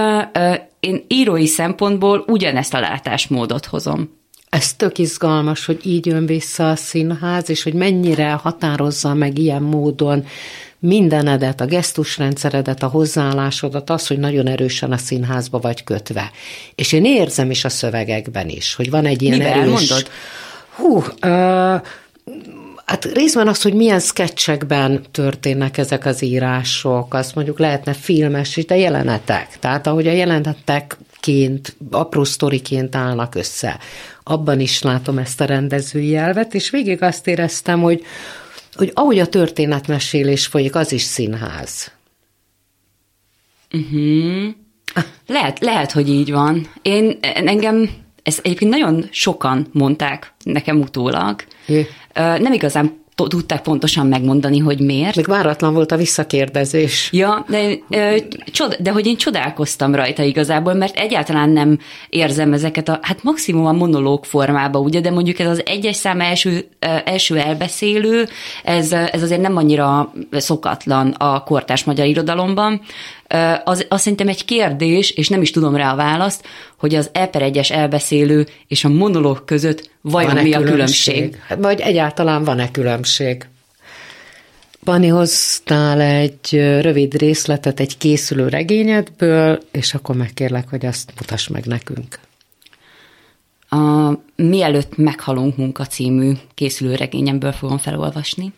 én 0.80 1.04
írói 1.08 1.46
szempontból 1.46 2.24
ugyanezt 2.26 2.74
a 2.74 2.80
látásmódot 2.80 3.66
hozom. 3.66 4.17
Ez 4.48 4.74
tök 4.74 4.98
izgalmas, 4.98 5.64
hogy 5.64 5.80
így 5.82 6.06
jön 6.06 6.26
vissza 6.26 6.70
a 6.70 6.76
színház, 6.76 7.50
és 7.50 7.62
hogy 7.62 7.74
mennyire 7.74 8.32
határozza 8.32 9.14
meg 9.14 9.38
ilyen 9.38 9.62
módon 9.62 10.26
mindenedet, 10.78 11.60
a 11.60 11.64
gesztusrendszeredet, 11.64 12.82
a 12.82 12.86
hozzáállásodat, 12.86 13.90
az, 13.90 14.06
hogy 14.06 14.18
nagyon 14.18 14.46
erősen 14.46 14.92
a 14.92 14.96
színházba 14.96 15.58
vagy 15.58 15.84
kötve. 15.84 16.30
És 16.74 16.92
én 16.92 17.04
érzem 17.04 17.50
is 17.50 17.64
a 17.64 17.68
szövegekben 17.68 18.48
is, 18.48 18.74
hogy 18.74 18.90
van 18.90 19.06
egy 19.06 19.22
ilyen 19.22 19.38
Mivel 19.38 19.52
erős... 19.52 19.88
mondod? 19.88 20.10
Hú, 20.74 20.96
uh, 21.22 21.80
Hát 22.88 23.04
részben 23.04 23.48
az, 23.48 23.62
hogy 23.62 23.74
milyen 23.74 24.00
sketchekben 24.00 25.02
történnek 25.10 25.78
ezek 25.78 26.04
az 26.04 26.22
írások, 26.22 27.14
azt 27.14 27.34
mondjuk 27.34 27.58
lehetne 27.58 27.92
filmes, 27.92 28.64
de 28.66 28.76
jelenetek. 28.76 29.58
Tehát 29.58 29.86
ahogy 29.86 30.06
a 30.06 30.12
jelenetekként, 30.12 31.76
apró 31.90 32.24
sztoriként 32.24 32.94
állnak 32.94 33.34
össze 33.34 33.78
abban 34.22 34.60
is 34.60 34.82
látom 34.82 35.18
ezt 35.18 35.40
a 35.40 35.44
rendezői 35.44 36.16
elvet, 36.16 36.54
és 36.54 36.70
végig 36.70 37.02
azt 37.02 37.26
éreztem, 37.26 37.80
hogy, 37.80 38.02
hogy 38.74 38.90
ahogy 38.94 39.18
a 39.18 39.26
történetmesélés 39.26 40.46
folyik, 40.46 40.74
az 40.74 40.92
is 40.92 41.02
színház. 41.02 41.92
Uh-huh. 43.72 44.54
Lehet, 45.26 45.58
lehet, 45.60 45.92
hogy 45.92 46.08
így 46.08 46.30
van. 46.30 46.70
Én 46.82 47.18
engem, 47.20 47.90
ezt 48.28 48.40
egyébként 48.42 48.70
nagyon 48.70 49.08
sokan 49.10 49.66
mondták 49.72 50.32
nekem 50.44 50.80
utólag. 50.80 51.44
Jé. 51.66 51.86
Nem 52.14 52.52
igazán 52.52 53.06
tudták 53.26 53.62
pontosan 53.62 54.06
megmondani, 54.06 54.58
hogy 54.58 54.80
miért. 54.80 55.16
Még 55.16 55.26
váratlan 55.26 55.74
volt 55.74 55.92
a 55.92 55.96
visszakérdezés. 55.96 57.08
Ja, 57.12 57.44
de, 57.48 57.74
de 58.78 58.90
hogy 58.90 59.06
én 59.06 59.16
csodálkoztam 59.16 59.94
rajta 59.94 60.22
igazából, 60.22 60.74
mert 60.74 60.96
egyáltalán 60.96 61.50
nem 61.50 61.78
érzem 62.08 62.52
ezeket 62.52 62.88
a, 62.88 62.98
hát 63.02 63.22
maximum 63.22 63.66
a 63.66 63.72
monológ 63.72 64.24
formába, 64.24 64.78
ugye, 64.78 65.00
de 65.00 65.10
mondjuk 65.10 65.38
ez 65.38 65.46
az 65.46 65.62
egyes 65.66 65.96
szám 65.96 66.20
első, 66.20 66.68
első 67.04 67.38
elbeszélő, 67.38 68.26
ez, 68.64 68.92
ez 68.92 69.22
azért 69.22 69.40
nem 69.40 69.56
annyira 69.56 70.12
szokatlan 70.30 71.10
a 71.10 71.42
kortás 71.42 71.84
magyar 71.84 72.06
irodalomban, 72.06 72.80
az, 73.64 73.86
az 73.88 74.00
szerintem 74.00 74.28
egy 74.28 74.44
kérdés, 74.44 75.10
és 75.10 75.28
nem 75.28 75.42
is 75.42 75.50
tudom 75.50 75.76
rá 75.76 75.92
a 75.92 75.96
választ, 75.96 76.46
hogy 76.76 76.94
az 76.94 77.10
e 77.12 77.26
per 77.26 77.42
egyes 77.42 77.70
elbeszélő 77.70 78.46
és 78.66 78.84
a 78.84 78.88
monológ 78.88 79.44
között 79.44 79.90
vajon 80.00 80.30
van-e 80.30 80.42
mi 80.42 80.52
a 80.52 80.58
különbség? 80.58 81.14
különbség? 81.14 81.42
Hát, 81.46 81.58
vagy 81.58 81.80
egyáltalán 81.80 82.44
van-e 82.44 82.70
különbség? 82.70 83.46
Pani 84.84 85.08
hoztál 85.08 86.00
egy 86.00 86.48
rövid 86.80 87.14
részletet 87.14 87.80
egy 87.80 87.98
készülő 87.98 88.48
regényedből, 88.48 89.62
és 89.72 89.94
akkor 89.94 90.16
megkérlek, 90.16 90.68
hogy 90.68 90.86
azt 90.86 91.12
mutass 91.20 91.46
meg 91.46 91.64
nekünk. 91.64 92.18
A 93.70 94.12
Mielőtt 94.36 94.96
meghalunk 94.96 95.56
munka 95.56 95.86
című 95.86 96.32
készülő 96.54 96.94
regényemből 96.94 97.52
fogom 97.52 97.78
felolvasni. 97.78 98.52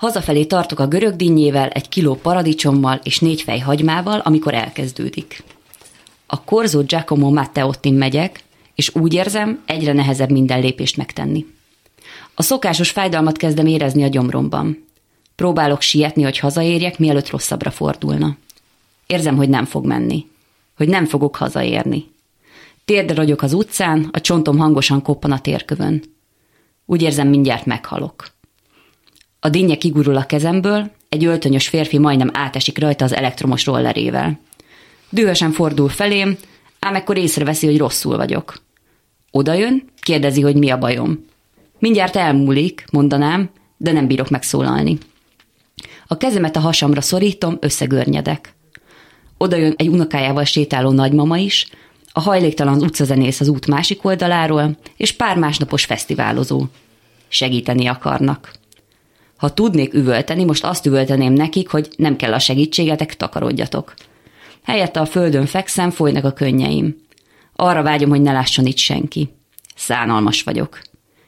Hazafelé 0.00 0.44
tartok 0.44 0.78
a 0.78 0.86
görög 0.86 1.16
dinnyével, 1.16 1.68
egy 1.68 1.88
kiló 1.88 2.14
paradicsommal 2.14 3.00
és 3.02 3.18
négy 3.18 3.42
fej 3.42 3.58
hagymával, 3.58 4.18
amikor 4.18 4.54
elkezdődik. 4.54 5.42
A 6.26 6.44
Corso 6.44 6.82
Giacomo 6.82 7.30
Matteottin 7.30 7.94
megyek, 7.94 8.42
és 8.74 8.94
úgy 8.94 9.14
érzem, 9.14 9.62
egyre 9.66 9.92
nehezebb 9.92 10.30
minden 10.30 10.60
lépést 10.60 10.96
megtenni. 10.96 11.46
A 12.34 12.42
szokásos 12.42 12.90
fájdalmat 12.90 13.36
kezdem 13.36 13.66
érezni 13.66 14.02
a 14.02 14.08
gyomromban. 14.08 14.84
Próbálok 15.34 15.80
sietni, 15.80 16.22
hogy 16.22 16.38
hazaérjek, 16.38 16.98
mielőtt 16.98 17.30
rosszabbra 17.30 17.70
fordulna. 17.70 18.36
Érzem, 19.06 19.36
hogy 19.36 19.48
nem 19.48 19.64
fog 19.64 19.86
menni. 19.86 20.26
Hogy 20.76 20.88
nem 20.88 21.06
fogok 21.06 21.36
hazaérni. 21.36 22.04
Térdre 22.84 23.14
ragyok 23.14 23.42
az 23.42 23.52
utcán, 23.52 24.08
a 24.12 24.20
csontom 24.20 24.58
hangosan 24.58 25.02
koppan 25.02 25.32
a 25.32 25.40
térkövön. 25.40 26.02
Úgy 26.86 27.02
érzem, 27.02 27.28
mindjárt 27.28 27.66
meghalok. 27.66 28.38
A 29.40 29.48
dinnye 29.48 29.76
kigurul 29.76 30.16
a 30.16 30.26
kezemből, 30.26 30.90
egy 31.08 31.24
öltönyös 31.24 31.68
férfi 31.68 31.98
majdnem 31.98 32.30
átesik 32.32 32.78
rajta 32.78 33.04
az 33.04 33.14
elektromos 33.14 33.66
rollerével. 33.66 34.40
Dühösen 35.10 35.52
fordul 35.52 35.88
felém, 35.88 36.36
ám 36.78 36.94
ekkor 36.94 37.16
észreveszi, 37.16 37.66
hogy 37.66 37.78
rosszul 37.78 38.16
vagyok. 38.16 38.62
Oda 39.30 39.52
jön, 39.52 39.84
kérdezi, 40.00 40.40
hogy 40.40 40.56
mi 40.56 40.70
a 40.70 40.78
bajom. 40.78 41.24
Mindjárt 41.78 42.16
elmúlik, 42.16 42.84
mondanám, 42.92 43.50
de 43.76 43.92
nem 43.92 44.06
bírok 44.06 44.30
megszólalni. 44.30 44.98
A 46.06 46.16
kezemet 46.16 46.56
a 46.56 46.60
hasamra 46.60 47.00
szorítom, 47.00 47.56
összegörnyedek. 47.60 48.54
Oda 49.38 49.56
jön 49.56 49.74
egy 49.76 49.88
unokájával 49.88 50.44
sétáló 50.44 50.90
nagymama 50.90 51.36
is, 51.36 51.68
a 52.12 52.20
hajléktalan 52.20 52.82
utcazenész 52.82 53.40
az 53.40 53.48
út 53.48 53.66
másik 53.66 54.04
oldaláról, 54.04 54.76
és 54.96 55.12
pár 55.12 55.36
másnapos 55.36 55.84
fesztiválozó. 55.84 56.64
Segíteni 57.28 57.86
akarnak. 57.86 58.52
Ha 59.40 59.54
tudnék 59.54 59.94
üvölteni, 59.94 60.44
most 60.44 60.64
azt 60.64 60.86
üvölteném 60.86 61.32
nekik, 61.32 61.68
hogy 61.68 61.88
nem 61.96 62.16
kell 62.16 62.32
a 62.32 62.38
segítségetek, 62.38 63.16
takarodjatok. 63.16 63.94
Helyette 64.64 65.00
a 65.00 65.06
földön 65.06 65.46
fekszem, 65.46 65.90
folynak 65.90 66.24
a 66.24 66.32
könnyeim. 66.32 66.96
Arra 67.56 67.82
vágyom, 67.82 68.10
hogy 68.10 68.20
ne 68.20 68.32
lásson 68.32 68.66
itt 68.66 68.76
senki. 68.76 69.28
Szánalmas 69.76 70.42
vagyok. 70.42 70.80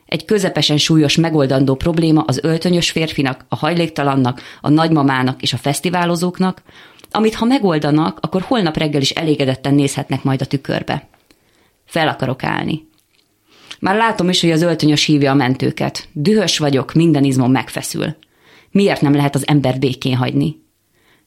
Egy 0.06 0.24
közepesen 0.24 0.76
súlyos 0.76 1.16
megoldandó 1.16 1.74
probléma 1.74 2.22
az 2.26 2.40
öltönyös 2.42 2.90
férfinak, 2.90 3.44
a 3.48 3.56
hajléktalannak, 3.56 4.42
a 4.60 4.68
nagymamának 4.68 5.42
és 5.42 5.52
a 5.52 5.56
fesztiválozóknak, 5.56 6.62
amit 7.10 7.34
ha 7.34 7.44
megoldanak, 7.44 8.18
akkor 8.20 8.42
holnap 8.42 8.76
reggel 8.76 9.00
is 9.00 9.10
elégedetten 9.10 9.74
nézhetnek 9.74 10.22
majd 10.22 10.40
a 10.40 10.46
tükörbe. 10.46 11.08
Fel 11.84 12.08
akarok 12.08 12.44
állni. 12.44 12.88
Már 13.82 13.96
látom 13.96 14.28
is, 14.28 14.40
hogy 14.40 14.50
az 14.50 14.62
öltönyös 14.62 15.04
hívja 15.04 15.30
a 15.30 15.34
mentőket. 15.34 16.08
Dühös 16.12 16.58
vagyok, 16.58 16.92
minden 16.92 17.24
izmom 17.24 17.50
megfeszül. 17.50 18.16
Miért 18.70 19.00
nem 19.00 19.14
lehet 19.14 19.34
az 19.34 19.48
ember 19.48 19.78
békén 19.78 20.16
hagyni? 20.16 20.62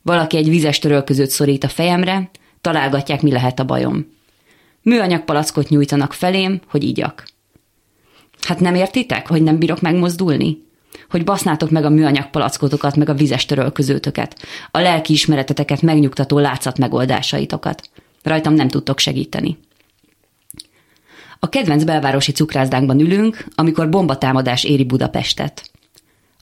Valaki 0.01 0.37
egy 0.37 0.49
vizes 0.49 0.79
törölközőt 0.79 1.29
szorít 1.29 1.63
a 1.63 1.67
fejemre, 1.67 2.29
találgatják, 2.61 3.21
mi 3.21 3.31
lehet 3.31 3.59
a 3.59 3.65
bajom. 3.65 4.11
Műanyag 4.81 5.23
palackot 5.23 5.69
nyújtanak 5.69 6.13
felém, 6.13 6.61
hogy 6.67 6.83
igyak. 6.83 7.27
Hát 8.41 8.59
nem 8.59 8.75
értitek, 8.75 9.27
hogy 9.27 9.43
nem 9.43 9.57
bírok 9.59 9.81
megmozdulni? 9.81 10.63
Hogy 11.09 11.23
basznátok 11.23 11.69
meg 11.69 11.85
a 11.85 11.89
műanyag 11.89 12.29
palackotokat, 12.29 12.95
meg 12.95 13.09
a 13.09 13.13
vizes 13.13 13.45
törölközőtöket, 13.45 14.45
a 14.71 14.79
lelki 14.79 15.13
ismereteteket 15.13 15.81
megnyugtató 15.81 16.39
látszat 16.39 16.77
megoldásaitokat. 16.77 17.89
Rajtam 18.23 18.53
nem 18.53 18.67
tudtok 18.67 18.99
segíteni. 18.99 19.57
A 21.45 21.49
kedvenc 21.49 21.84
belvárosi 21.84 22.31
cukrászdánkban 22.31 22.99
ülünk, 22.99 23.45
amikor 23.55 23.89
bombatámadás 23.89 24.63
éri 24.63 24.86
Budapestet. 24.86 25.69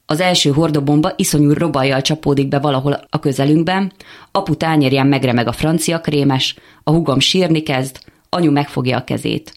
Az 0.05 0.19
első 0.19 0.51
hordobomba 0.51 1.13
iszonyú 1.15 1.53
robajjal 1.53 2.01
csapódik 2.01 2.47
be 2.47 2.59
valahol 2.59 3.05
a 3.09 3.19
közelünkben, 3.19 3.91
apu 4.31 4.55
tányérján 4.55 5.07
megremeg 5.07 5.47
a 5.47 5.51
francia 5.51 6.01
krémes, 6.01 6.55
a 6.83 6.91
hugom 6.91 7.19
sírni 7.19 7.63
kezd, 7.63 7.99
anyu 8.29 8.51
megfogja 8.51 8.97
a 8.97 9.03
kezét. 9.03 9.53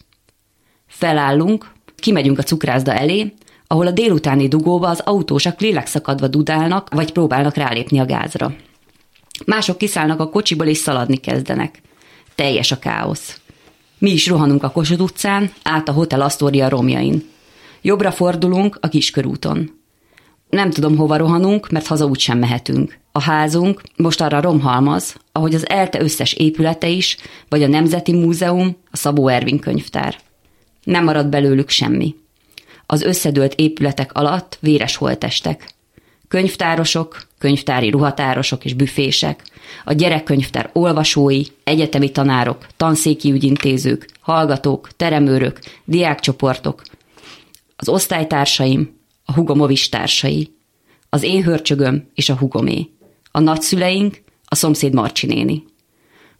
Felállunk, 0.87 1.71
kimegyünk 1.95 2.37
a 2.37 2.43
cukrászda 2.43 2.93
elé, 2.93 3.33
ahol 3.67 3.87
a 3.87 3.91
délutáni 3.91 4.47
dugóba 4.47 4.89
az 4.89 4.99
autósak 4.99 5.61
lélekszakadva 5.61 6.27
dudálnak, 6.27 6.93
vagy 6.93 7.11
próbálnak 7.11 7.55
rálépni 7.55 7.99
a 7.99 8.05
gázra. 8.05 8.55
Mások 9.45 9.77
kiszállnak 9.77 10.19
a 10.19 10.29
kocsiból 10.29 10.67
és 10.67 10.77
szaladni 10.77 11.17
kezdenek. 11.17 11.81
Teljes 12.35 12.71
a 12.71 12.79
káosz. 12.79 13.41
Mi 13.99 14.11
is 14.11 14.27
rohanunk 14.27 14.63
a 14.63 14.69
Kossuth 14.69 15.01
utcán, 15.01 15.51
át 15.63 15.89
a 15.89 15.91
Hotel 15.91 16.21
Astoria 16.21 16.69
romjain. 16.69 17.23
Jobbra 17.81 18.11
fordulunk 18.11 18.77
a 18.81 18.87
kiskörúton. 18.87 19.71
Nem 20.49 20.69
tudom, 20.69 20.97
hova 20.97 21.17
rohanunk, 21.17 21.69
mert 21.69 21.87
haza 21.87 22.05
úgy 22.05 22.19
sem 22.19 22.37
mehetünk. 22.37 22.97
A 23.11 23.21
házunk 23.21 23.81
most 23.95 24.21
arra 24.21 24.41
romhalmaz, 24.41 25.15
ahogy 25.31 25.55
az 25.55 25.69
ELTE 25.69 26.01
összes 26.01 26.33
épülete 26.33 26.87
is, 26.87 27.17
vagy 27.49 27.63
a 27.63 27.67
Nemzeti 27.67 28.13
Múzeum, 28.13 28.77
a 28.91 28.97
Szabó 28.97 29.27
Ervin 29.27 29.59
könyvtár. 29.59 30.15
Nem 30.83 31.03
marad 31.03 31.27
belőlük 31.27 31.69
semmi. 31.69 32.15
Az 32.85 33.01
összedőlt 33.01 33.53
épületek 33.53 34.13
alatt 34.13 34.57
véres 34.61 34.95
holtestek. 34.95 35.69
Könyvtárosok, 36.27 37.27
könyvtári 37.37 37.89
ruhatárosok 37.89 38.65
és 38.65 38.73
büfések, 38.73 39.43
a 39.85 39.93
gyerekkönyvtár 39.93 40.69
olvasói, 40.73 41.43
egyetemi 41.63 42.11
tanárok, 42.11 42.67
tanszéki 42.77 43.31
ügyintézők, 43.31 44.09
hallgatók, 44.19 44.89
teremőrök, 44.95 45.59
diákcsoportok, 45.85 46.81
az 47.75 47.89
osztálytársaim, 47.89 48.95
a 49.25 49.33
hugomovis 49.33 49.89
társai, 49.89 50.55
az 51.09 51.23
én 51.23 51.43
hörcsögöm 51.43 52.09
és 52.13 52.29
a 52.29 52.37
hugomé, 52.37 52.89
a 53.31 53.39
nagyszüleink, 53.39 54.21
a 54.45 54.55
szomszéd 54.55 54.93
Marcsi 54.93 55.27
néni. 55.27 55.63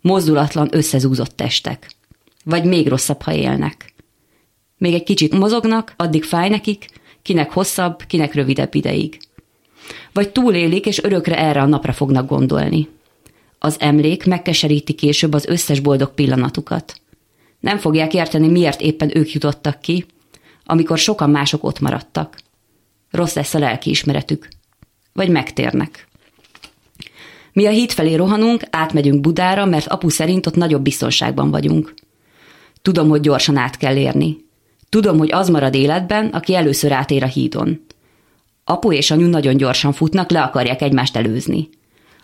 Mozdulatlan, 0.01 0.67
összezúzott 0.71 1.35
testek. 1.35 1.91
Vagy 2.43 2.63
még 2.63 2.87
rosszabb, 2.87 3.21
ha 3.21 3.33
élnek. 3.33 3.93
Még 4.77 4.93
egy 4.93 5.03
kicsit 5.03 5.37
mozognak, 5.37 5.93
addig 5.97 6.23
fáj 6.23 6.49
nekik, 6.49 6.89
kinek 7.21 7.51
hosszabb, 7.51 8.03
kinek 8.07 8.33
rövidebb 8.33 8.75
ideig. 8.75 9.19
Vagy 10.13 10.29
túlélik, 10.29 10.85
és 10.85 11.03
örökre 11.03 11.37
erre 11.37 11.61
a 11.61 11.65
napra 11.65 11.93
fognak 11.93 12.27
gondolni. 12.27 12.87
Az 13.59 13.75
emlék 13.79 14.25
megkeseríti 14.25 14.93
később 14.93 15.33
az 15.33 15.45
összes 15.45 15.79
boldog 15.79 16.13
pillanatukat. 16.13 17.01
Nem 17.59 17.77
fogják 17.77 18.13
érteni, 18.13 18.47
miért 18.47 18.81
éppen 18.81 19.17
ők 19.17 19.31
jutottak 19.31 19.79
ki, 19.79 20.05
amikor 20.65 20.97
sokan 20.97 21.29
mások 21.29 21.63
ott 21.63 21.79
maradtak. 21.79 22.37
Rossz 23.11 23.33
lesz 23.33 23.53
a 23.53 23.59
lelkiismeretük. 23.59 24.47
Vagy 25.13 25.29
megtérnek. 25.29 26.07
Mi 27.53 27.65
a 27.65 27.69
híd 27.69 27.91
felé 27.91 28.13
rohanunk, 28.13 28.63
átmegyünk 28.69 29.21
Budára, 29.21 29.65
mert 29.65 29.87
apu 29.87 30.09
szerint 30.09 30.45
ott 30.45 30.55
nagyobb 30.55 30.81
biztonságban 30.81 31.51
vagyunk. 31.51 31.93
Tudom, 32.81 33.09
hogy 33.09 33.21
gyorsan 33.21 33.57
át 33.57 33.77
kell 33.77 33.95
érni. 33.95 34.37
Tudom, 34.89 35.17
hogy 35.17 35.31
az 35.31 35.49
marad 35.49 35.75
életben, 35.75 36.27
aki 36.27 36.55
először 36.55 36.91
átér 36.91 37.23
a 37.23 37.27
hídon. 37.27 37.85
Apu 38.63 38.91
és 38.91 39.11
anyu 39.11 39.27
nagyon 39.27 39.57
gyorsan 39.57 39.93
futnak, 39.93 40.31
le 40.31 40.41
akarják 40.41 40.81
egymást 40.81 41.15
előzni. 41.15 41.69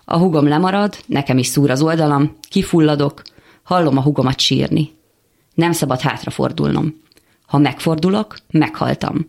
A 0.05 0.17
hugom 0.17 0.47
lemarad, 0.47 0.97
nekem 1.05 1.37
is 1.37 1.47
szúr 1.47 1.69
az 1.69 1.81
oldalam, 1.81 2.37
kifulladok, 2.49 3.21
hallom 3.63 3.97
a 3.97 4.01
hugomat 4.01 4.39
sírni. 4.39 4.91
Nem 5.53 5.71
szabad 5.71 5.99
hátrafordulnom. 5.99 7.01
Ha 7.47 7.57
megfordulok, 7.57 8.37
meghaltam. 8.51 9.25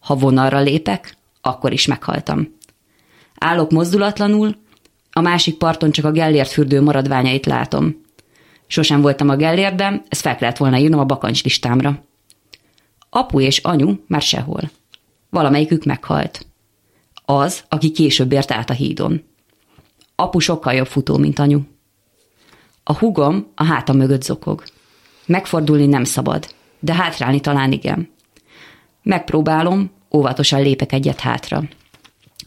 Ha 0.00 0.14
vonalra 0.14 0.60
lépek, 0.60 1.16
akkor 1.40 1.72
is 1.72 1.86
meghaltam. 1.86 2.54
Állok 3.38 3.70
mozdulatlanul, 3.70 4.56
a 5.12 5.20
másik 5.20 5.56
parton 5.56 5.90
csak 5.90 6.04
a 6.04 6.10
Gellért 6.10 6.50
fürdő 6.50 6.82
maradványait 6.82 7.46
látom. 7.46 8.00
Sosem 8.66 9.00
voltam 9.00 9.28
a 9.28 9.36
Gellértben, 9.36 10.02
ezt 10.08 10.20
fel 10.20 10.36
kellett 10.36 10.56
volna 10.56 10.78
írnom 10.78 11.00
a 11.00 11.04
bakancs 11.04 11.44
listámra. 11.44 12.04
Apu 13.10 13.40
és 13.40 13.58
anyu 13.58 13.94
már 14.06 14.22
sehol. 14.22 14.70
Valamelyikük 15.30 15.84
meghalt. 15.84 16.46
Az, 17.24 17.64
aki 17.68 17.90
később 17.90 18.32
ért 18.32 18.50
át 18.50 18.70
a 18.70 18.72
hídon. 18.72 19.22
Apu 20.22 20.38
sokkal 20.38 20.72
jobb 20.74 20.86
futó, 20.86 21.16
mint 21.16 21.38
anyu. 21.38 21.60
A 22.82 22.98
hugom 22.98 23.46
a 23.54 23.64
háta 23.64 23.92
mögött 23.92 24.22
zokog. 24.22 24.62
Megfordulni 25.26 25.86
nem 25.86 26.04
szabad, 26.04 26.54
de 26.80 26.94
hátrálni 26.94 27.40
talán 27.40 27.72
igen. 27.72 28.10
Megpróbálom, 29.02 29.90
óvatosan 30.12 30.62
lépek 30.62 30.92
egyet 30.92 31.20
hátra. 31.20 31.62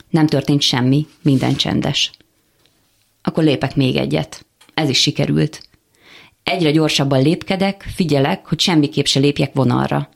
Nem 0.09 0.27
történt 0.27 0.61
semmi, 0.61 1.07
minden 1.21 1.55
csendes. 1.55 2.11
Akkor 3.23 3.43
lépek 3.43 3.75
még 3.75 3.95
egyet. 3.95 4.45
Ez 4.73 4.89
is 4.89 5.01
sikerült. 5.01 5.67
Egyre 6.43 6.71
gyorsabban 6.71 7.21
lépkedek, 7.21 7.85
figyelek, 7.95 8.47
hogy 8.47 8.59
semmiképp 8.59 9.05
se 9.05 9.19
lépjek 9.19 9.53
vonalra. 9.53 10.09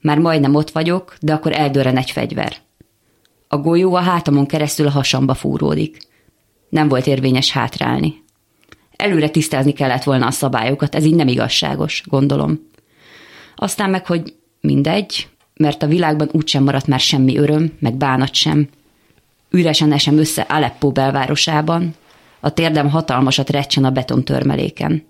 Már 0.00 0.18
majdnem 0.18 0.54
ott 0.54 0.70
vagyok, 0.70 1.16
de 1.20 1.32
akkor 1.32 1.52
eldőren 1.52 1.96
egy 1.96 2.10
fegyver. 2.10 2.56
A 3.48 3.56
golyó 3.56 3.94
a 3.94 4.00
hátamon 4.00 4.46
keresztül 4.46 4.86
a 4.86 4.90
hasamba 4.90 5.34
fúródik. 5.34 6.05
Nem 6.76 6.88
volt 6.88 7.06
érvényes 7.06 7.50
hátrálni. 7.50 8.22
Előre 8.96 9.28
tisztázni 9.28 9.72
kellett 9.72 10.02
volna 10.02 10.26
a 10.26 10.30
szabályokat, 10.30 10.94
ez 10.94 11.04
így 11.04 11.14
nem 11.14 11.28
igazságos, 11.28 12.02
gondolom. 12.06 12.68
Aztán 13.54 13.90
meg, 13.90 14.06
hogy 14.06 14.34
mindegy, 14.60 15.28
mert 15.54 15.82
a 15.82 15.86
világban 15.86 16.28
úgysem 16.32 16.62
maradt 16.62 16.86
már 16.86 17.00
semmi 17.00 17.36
öröm, 17.36 17.72
meg 17.78 17.94
bánat 17.94 18.34
sem. 18.34 18.68
Üresen 19.50 19.92
esem 19.92 20.18
össze 20.18 20.42
Aleppo 20.42 20.90
belvárosában, 20.90 21.94
a 22.40 22.52
térdem 22.52 22.90
hatalmasat 22.90 23.50
recsen 23.50 23.84
a 23.84 23.90
betontörmeléken. 23.90 25.06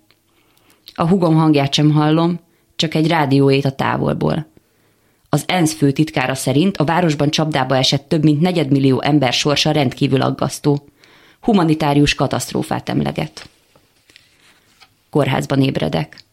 A 0.94 1.08
hugom 1.08 1.34
hangját 1.34 1.74
sem 1.74 1.90
hallom, 1.90 2.40
csak 2.76 2.94
egy 2.94 3.08
rádióét 3.08 3.64
a 3.64 3.72
távolból. 3.72 4.46
Az 5.28 5.44
ENSZ 5.46 5.74
főtitkára 5.74 6.34
szerint 6.34 6.76
a 6.76 6.84
városban 6.84 7.30
csapdába 7.30 7.76
esett 7.76 8.08
több 8.08 8.22
mint 8.22 8.40
negyedmillió 8.40 9.02
ember 9.02 9.32
sorsa 9.32 9.70
rendkívül 9.70 10.22
aggasztó. 10.22 10.88
Humanitárius 11.40 12.14
katasztrófát 12.14 12.88
emleget. 12.88 13.48
Kórházban 15.10 15.62
ébredek. 15.62 16.24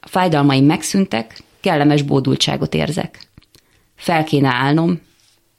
A 0.00 0.08
fájdalmaim 0.08 0.64
megszűntek, 0.64 1.42
kellemes 1.60 2.02
bódultságot 2.02 2.74
érzek. 2.74 3.28
Fel 3.96 4.24
kéne 4.24 4.48
állnom, 4.48 5.00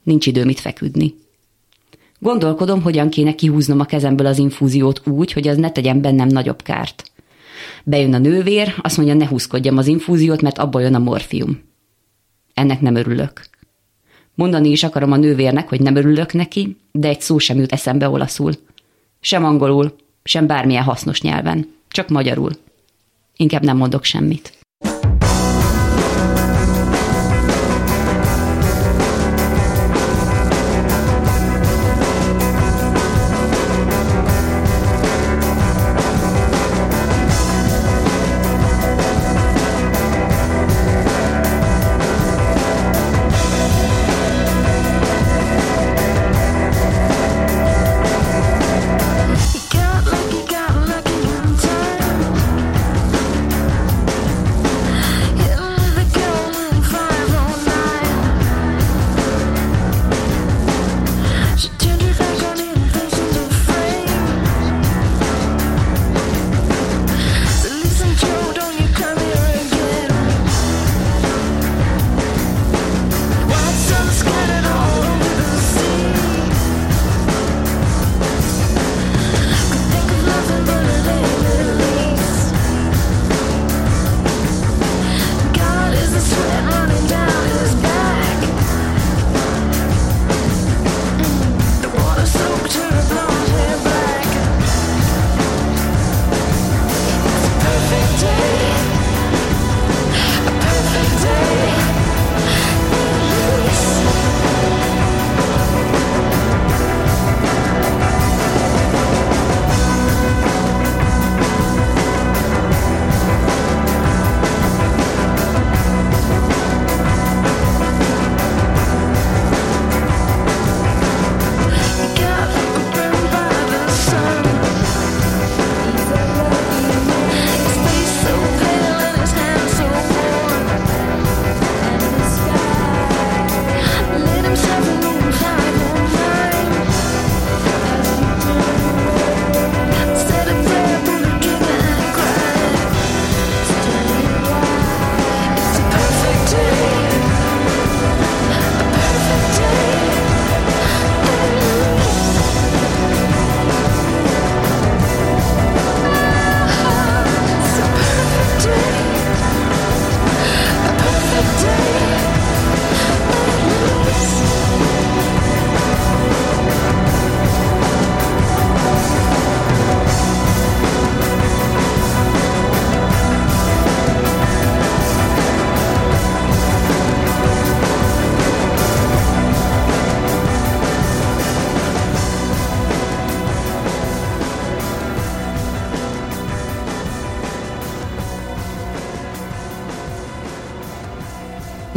nincs 0.03 0.25
időm 0.25 0.49
itt 0.49 0.59
feküdni. 0.59 1.15
Gondolkodom, 2.19 2.81
hogyan 2.81 3.09
kéne 3.09 3.35
kihúznom 3.35 3.79
a 3.79 3.85
kezemből 3.85 4.25
az 4.25 4.37
infúziót 4.37 5.07
úgy, 5.07 5.31
hogy 5.31 5.47
az 5.47 5.57
ne 5.57 5.71
tegyen 5.71 6.01
bennem 6.01 6.27
nagyobb 6.27 6.61
kárt. 6.61 7.11
Bejön 7.83 8.13
a 8.13 8.17
nővér, 8.17 8.75
azt 8.81 8.97
mondja, 8.97 9.15
ne 9.15 9.27
húzkodjam 9.27 9.77
az 9.77 9.87
infúziót, 9.87 10.41
mert 10.41 10.57
abból 10.57 10.81
jön 10.81 10.95
a 10.95 10.99
morfium. 10.99 11.61
Ennek 12.53 12.81
nem 12.81 12.95
örülök. 12.95 13.48
Mondani 14.39 14.69
is 14.69 14.83
akarom 14.83 15.11
a 15.11 15.17
nővérnek, 15.17 15.69
hogy 15.69 15.81
nem 15.81 15.95
örülök 15.95 16.33
neki, 16.33 16.77
de 16.91 17.07
egy 17.07 17.21
szó 17.21 17.37
sem 17.37 17.57
jut 17.57 17.71
eszembe 17.71 18.09
olaszul. 18.09 18.53
Sem 19.19 19.45
angolul, 19.45 19.95
sem 20.23 20.47
bármilyen 20.47 20.83
hasznos 20.83 21.21
nyelven. 21.21 21.73
Csak 21.87 22.09
magyarul. 22.09 22.51
Inkább 23.35 23.63
nem 23.63 23.77
mondok 23.77 24.03
semmit. 24.03 24.58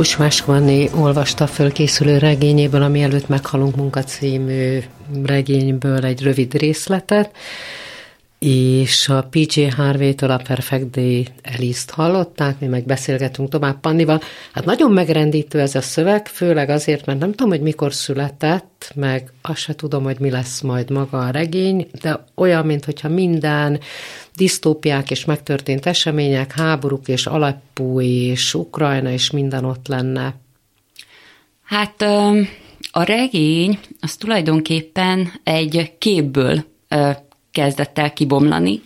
Kusmásvani 0.02 0.90
olvasta 0.94 1.46
fölkészülő 1.46 2.18
regényéből, 2.18 2.82
ami 2.82 3.02
előtt 3.02 3.28
meghalunk 3.28 3.76
munka 3.76 4.02
című 4.04 4.78
regényből 5.24 6.04
egy 6.04 6.22
rövid 6.22 6.54
részletet, 6.54 7.30
és 8.44 9.08
a 9.08 9.28
PJ 9.30 9.62
Harvey-től 9.62 10.30
a 10.30 10.36
Perfect 10.36 10.90
Day 10.90 11.26
Eliszt 11.42 11.90
hallották, 11.90 12.60
mi 12.60 12.66
meg 12.66 12.84
beszélgetünk 12.84 13.48
tovább 13.48 13.80
Pannival. 13.80 14.20
Hát 14.52 14.64
nagyon 14.64 14.92
megrendítő 14.92 15.60
ez 15.60 15.74
a 15.74 15.80
szöveg, 15.80 16.26
főleg 16.26 16.68
azért, 16.68 17.06
mert 17.06 17.18
nem 17.18 17.30
tudom, 17.30 17.48
hogy 17.48 17.60
mikor 17.60 17.94
született, 17.94 18.92
meg 18.94 19.32
azt 19.42 19.60
se 19.60 19.74
tudom, 19.74 20.02
hogy 20.02 20.20
mi 20.20 20.30
lesz 20.30 20.60
majd 20.60 20.90
maga 20.90 21.18
a 21.18 21.30
regény, 21.30 21.86
de 22.00 22.24
olyan, 22.34 22.66
mintha 22.66 23.08
minden 23.08 23.80
disztópiák 24.36 25.10
és 25.10 25.24
megtörtént 25.24 25.86
események, 25.86 26.52
háborúk 26.52 27.08
és 27.08 27.26
Aleppo 27.26 28.00
és 28.00 28.54
Ukrajna 28.54 29.10
és 29.10 29.30
minden 29.30 29.64
ott 29.64 29.88
lenne. 29.88 30.34
Hát 31.64 32.02
a 32.92 33.02
regény 33.02 33.78
az 34.00 34.16
tulajdonképpen 34.16 35.32
egy 35.42 35.92
képből 35.98 36.64
kezdett 37.52 37.98
el 37.98 38.12
kibomlani. 38.12 38.82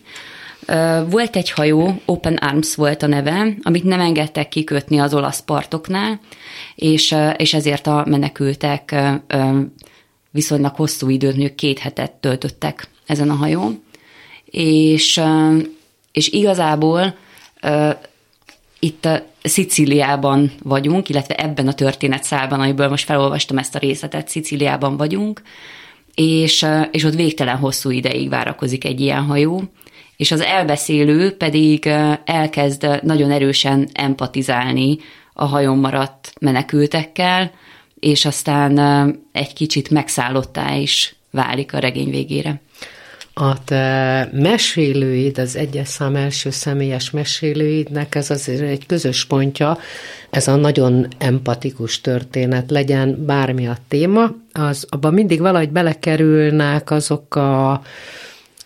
Volt 1.08 1.36
egy 1.36 1.50
hajó, 1.50 2.00
Open 2.04 2.34
Arms 2.34 2.74
volt 2.74 3.02
a 3.02 3.06
neve, 3.06 3.54
amit 3.62 3.84
nem 3.84 4.00
engedtek 4.00 4.48
kikötni 4.48 4.98
az 4.98 5.14
olasz 5.14 5.40
partoknál, 5.40 6.20
és, 6.74 7.16
és 7.36 7.54
ezért 7.54 7.86
a 7.86 8.04
menekültek 8.08 8.94
viszonylag 10.30 10.74
hosszú 10.74 11.08
időt, 11.08 11.54
két 11.54 11.78
hetet 11.78 12.12
töltöttek 12.12 12.88
ezen 13.06 13.30
a 13.30 13.34
hajón. 13.34 13.82
És, 14.44 15.20
és 16.12 16.28
igazából 16.28 17.16
itt 18.78 19.08
Szicíliában 19.42 20.52
vagyunk, 20.62 21.08
illetve 21.08 21.34
ebben 21.34 21.68
a 21.68 21.74
történetszálban, 21.74 22.60
amiből 22.60 22.88
most 22.88 23.04
felolvastam 23.04 23.58
ezt 23.58 23.74
a 23.74 23.78
részletet, 23.78 24.28
Szicíliában 24.28 24.96
vagyunk, 24.96 25.42
és, 26.16 26.66
és 26.90 27.04
ott 27.04 27.14
végtelen 27.14 27.56
hosszú 27.56 27.90
ideig 27.90 28.28
várakozik 28.28 28.84
egy 28.84 29.00
ilyen 29.00 29.22
hajó, 29.22 29.62
és 30.16 30.30
az 30.30 30.40
elbeszélő 30.40 31.36
pedig 31.36 31.86
elkezd 32.24 33.00
nagyon 33.02 33.30
erősen 33.30 33.88
empatizálni 33.92 34.98
a 35.32 35.44
hajón 35.44 35.78
maradt 35.78 36.32
menekültekkel, 36.40 37.50
és 38.00 38.24
aztán 38.24 38.78
egy 39.32 39.52
kicsit 39.52 39.90
megszállottá 39.90 40.74
is 40.74 41.14
válik 41.30 41.72
a 41.72 41.78
regény 41.78 42.10
végére. 42.10 42.60
A 43.40 43.64
te 43.64 44.28
mesélőid, 44.32 45.38
az 45.38 45.56
egyes 45.56 45.88
szám 45.88 46.16
első 46.16 46.50
személyes 46.50 47.10
mesélőidnek 47.10 48.14
ez 48.14 48.30
azért 48.30 48.60
egy 48.60 48.86
közös 48.86 49.24
pontja, 49.24 49.78
ez 50.30 50.48
a 50.48 50.56
nagyon 50.56 51.06
empatikus 51.18 52.00
történet, 52.00 52.70
legyen 52.70 53.24
bármi 53.26 53.66
a 53.66 53.76
téma, 53.88 54.34
az 54.52 54.86
abban 54.88 55.14
mindig 55.14 55.40
valahogy 55.40 55.70
belekerülnek 55.70 56.90
azok 56.90 57.34
a 57.34 57.82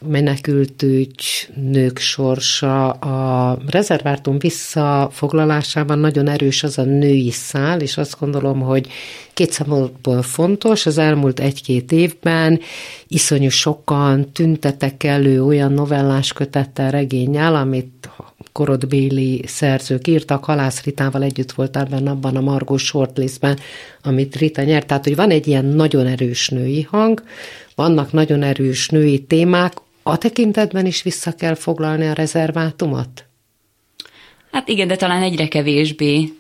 menekültügy, 0.09 1.49
nők 1.55 1.99
sorsa. 1.99 2.91
A 2.91 3.59
rezervátum 3.67 4.39
visszafoglalásában 4.39 5.99
nagyon 5.99 6.29
erős 6.29 6.63
az 6.63 6.79
a 6.79 6.83
női 6.83 7.31
szál, 7.31 7.81
és 7.81 7.97
azt 7.97 8.19
gondolom, 8.21 8.61
hogy 8.61 8.89
két 9.35 9.53
szempontból 9.53 10.23
fontos. 10.23 10.87
Az 10.87 10.99
elmúlt 10.99 11.41
egy-két 11.41 11.93
évben 11.93 12.61
iszonyú 13.09 13.49
sokan 13.49 14.33
tüntetek 14.33 15.05
elő 15.05 15.45
olyan 15.45 15.73
novellás 15.73 16.33
kötettel, 16.33 16.91
regényel, 16.91 17.55
amit 17.55 18.11
korodbéli 18.53 19.43
szerzők 19.47 20.07
írtak, 20.07 20.45
Halász 20.45 20.83
Ritával 20.83 21.23
együtt 21.23 21.53
voltál 21.53 21.85
benne 21.85 22.11
abban 22.11 22.37
a 22.37 22.41
Margó 22.41 22.77
shortlistben, 22.77 23.59
amit 24.03 24.37
Rita 24.37 24.63
nyert. 24.63 24.87
Tehát, 24.87 25.05
hogy 25.05 25.17
van 25.17 25.31
egy 25.31 25.47
ilyen 25.47 25.65
nagyon 25.65 26.07
erős 26.07 26.49
női 26.49 26.83
hang, 26.83 27.23
vannak 27.75 28.13
nagyon 28.13 28.43
erős 28.43 28.89
női 28.89 29.19
témák, 29.19 29.73
a 30.03 30.19
tekintetben 30.19 30.87
is 30.87 31.03
vissza 31.03 31.33
kell 31.33 31.55
foglalni 31.55 32.07
a 32.07 32.13
rezervátumot? 32.13 33.25
Hát 34.53 34.69
igen, 34.69 34.89
de 34.89 34.97
talán 34.97 35.23
egyre 35.23 35.49
kevésbé. 35.49 36.33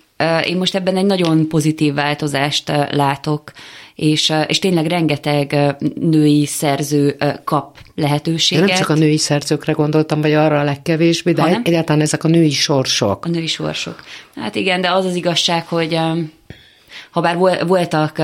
Én 0.44 0.56
most 0.56 0.74
ebben 0.74 0.96
egy 0.96 1.04
nagyon 1.04 1.48
pozitív 1.48 1.94
változást 1.94 2.68
látok, 2.90 3.52
és, 3.94 4.32
és 4.46 4.58
tényleg 4.58 4.86
rengeteg 4.86 5.76
női 6.00 6.46
szerző 6.46 7.16
kap 7.44 7.78
lehetőséget. 7.94 8.64
De 8.64 8.70
nem 8.70 8.80
csak 8.80 8.88
a 8.88 8.94
női 8.98 9.16
szerzőkre 9.16 9.72
gondoltam, 9.72 10.20
vagy 10.20 10.32
arra 10.32 10.60
a 10.60 10.64
legkevésbé, 10.64 11.32
de 11.32 11.42
Hanem? 11.42 11.62
egyáltalán 11.64 12.00
ezek 12.00 12.24
a 12.24 12.28
női 12.28 12.50
sorsok. 12.50 13.24
A 13.24 13.28
női 13.28 13.46
sorsok. 13.46 14.04
Hát 14.34 14.54
igen, 14.54 14.80
de 14.80 14.90
az 14.90 15.04
az 15.04 15.14
igazság, 15.14 15.66
hogy 15.66 15.98
ha 17.10 17.20
bár 17.20 17.36
voltak 17.66 18.22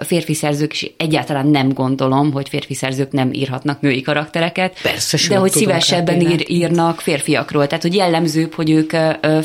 férfi 0.00 0.34
szerzők, 0.34 0.72
és 0.72 0.90
egyáltalán 0.96 1.46
nem 1.46 1.72
gondolom, 1.72 2.32
hogy 2.32 2.48
férfi 2.48 2.74
szerzők 2.74 3.12
nem 3.12 3.32
írhatnak 3.32 3.80
női 3.80 4.00
karaktereket, 4.00 4.80
Persze, 4.82 5.18
de 5.28 5.36
hogy 5.36 5.50
szívesebben 5.50 6.20
ír, 6.20 6.44
írnak 6.50 7.00
férfiakról. 7.00 7.66
Tehát, 7.66 7.82
hogy 7.82 7.94
jellemzőbb, 7.94 8.54
hogy 8.54 8.70
ők 8.70 8.90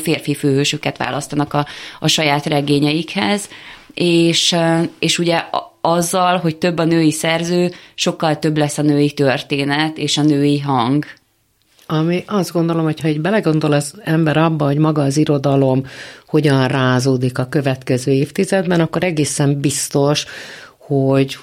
férfi 0.00 0.34
főhősöket 0.34 0.96
választanak 0.96 1.54
a, 1.54 1.66
a 2.00 2.08
saját 2.08 2.46
regényeikhez, 2.46 3.48
és, 3.94 4.56
és 4.98 5.18
ugye 5.18 5.42
azzal, 5.80 6.36
hogy 6.36 6.56
több 6.56 6.78
a 6.78 6.84
női 6.84 7.12
szerző, 7.12 7.72
sokkal 7.94 8.38
több 8.38 8.56
lesz 8.56 8.78
a 8.78 8.82
női 8.82 9.12
történet 9.12 9.98
és 9.98 10.16
a 10.16 10.22
női 10.22 10.60
hang. 10.60 11.04
Ami 11.90 12.24
azt 12.26 12.52
gondolom, 12.52 12.84
hogy 12.84 13.00
ha 13.00 13.08
egy 13.08 13.20
belegondol 13.20 13.72
az 13.72 13.94
ember 14.04 14.36
abba, 14.36 14.64
hogy 14.64 14.78
maga 14.78 15.02
az 15.02 15.16
irodalom 15.16 15.84
hogyan 16.26 16.68
rázódik 16.68 17.38
a 17.38 17.48
következő 17.48 18.12
évtizedben, 18.12 18.80
akkor 18.80 19.04
egészen 19.04 19.60
biztos, 19.60 20.26
hogy 20.78 21.38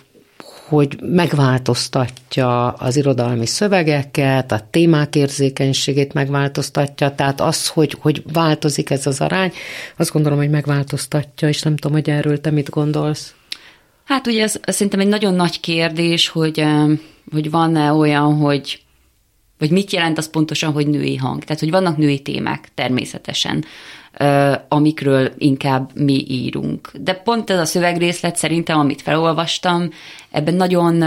hogy 0.68 0.98
megváltoztatja 1.02 2.68
az 2.68 2.96
irodalmi 2.96 3.46
szövegeket, 3.46 4.52
a 4.52 4.68
témák 4.70 5.16
érzékenységét 5.16 6.14
megváltoztatja, 6.14 7.16
tehát 7.16 7.42
az, 7.42 7.68
hogy, 7.68 7.98
hogy 8.00 8.24
változik 8.34 8.90
ez 8.90 9.08
az 9.08 9.22
arány, 9.22 9.52
azt 9.98 10.12
gondolom, 10.12 10.38
hogy 10.38 10.50
megváltoztatja, 10.50 11.48
és 11.48 11.62
nem 11.62 11.76
tudom, 11.76 11.98
hogy 11.98 12.10
erről 12.10 12.42
te 12.42 12.52
mit 12.52 12.70
gondolsz. 12.70 13.34
Hát 14.04 14.28
ugye 14.28 14.44
ez 14.44 14.60
szerintem 14.66 15.00
egy 15.00 15.08
nagyon 15.08 15.34
nagy 15.34 15.60
kérdés, 15.60 16.28
hogy, 16.28 16.66
hogy 17.32 17.52
van-e 17.52 17.92
olyan, 17.92 18.36
hogy 18.36 18.85
vagy 19.58 19.72
mit 19.72 19.92
jelent 19.92 20.18
az 20.18 20.30
pontosan, 20.30 20.72
hogy 20.72 20.88
női 20.88 21.16
hang. 21.16 21.44
Tehát, 21.44 21.62
hogy 21.62 21.72
vannak 21.72 21.98
női 21.98 22.22
témák 22.22 22.70
természetesen, 22.74 23.66
amikről 24.68 25.32
inkább 25.38 25.90
mi 25.94 26.26
írunk. 26.28 26.92
De 27.00 27.14
pont 27.14 27.50
ez 27.50 27.60
a 27.60 27.66
szövegrészlet 27.66 28.36
szerintem, 28.36 28.80
amit 28.80 29.02
felolvastam, 29.02 29.90
ebben 30.32 30.54
nagyon 30.54 31.04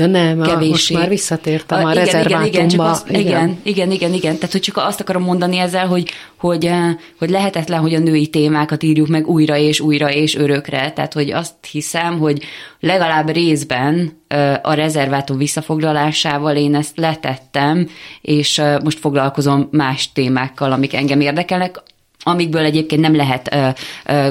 Ja 0.00 0.06
nem, 0.06 0.40
kevéssé. 0.40 0.70
most 0.70 0.92
már 0.92 1.08
visszatértem 1.08 1.84
a, 1.84 1.88
a 1.88 1.92
igen. 1.92 2.24
Igen, 2.24 2.44
igen, 2.44 2.68
csak 2.68 2.80
az, 2.80 3.04
igen. 3.08 3.20
igen, 3.22 3.60
igen, 3.62 3.90
igen, 3.90 4.12
igen. 4.12 4.34
Tehát, 4.34 4.52
hogy 4.52 4.60
csak 4.60 4.76
azt 4.76 5.00
akarom 5.00 5.22
mondani 5.22 5.58
ezzel, 5.58 5.86
hogy, 5.86 6.10
hogy, 6.36 6.70
hogy 7.18 7.30
lehetetlen, 7.30 7.80
hogy 7.80 7.94
a 7.94 7.98
női 7.98 8.26
témákat 8.26 8.82
írjuk 8.82 9.08
meg 9.08 9.28
újra 9.28 9.56
és 9.56 9.80
újra 9.80 10.12
és 10.12 10.36
örökre. 10.36 10.92
Tehát, 10.92 11.12
hogy 11.12 11.30
azt 11.30 11.54
hiszem, 11.70 12.18
hogy 12.18 12.42
legalább 12.80 13.30
részben 13.30 14.18
a 14.62 14.72
rezervátum 14.72 15.36
visszafoglalásával 15.36 16.56
én 16.56 16.74
ezt 16.74 16.96
letettem, 16.96 17.88
és 18.20 18.62
most 18.84 18.98
foglalkozom 18.98 19.68
más 19.70 20.12
témákkal, 20.12 20.72
amik 20.72 20.94
engem 20.94 21.20
érdekelnek, 21.20 21.82
amikből 22.22 22.64
egyébként 22.64 23.00
nem 23.00 23.16
lehet 23.16 23.54
ö, 23.54 23.68
ö, 24.06 24.28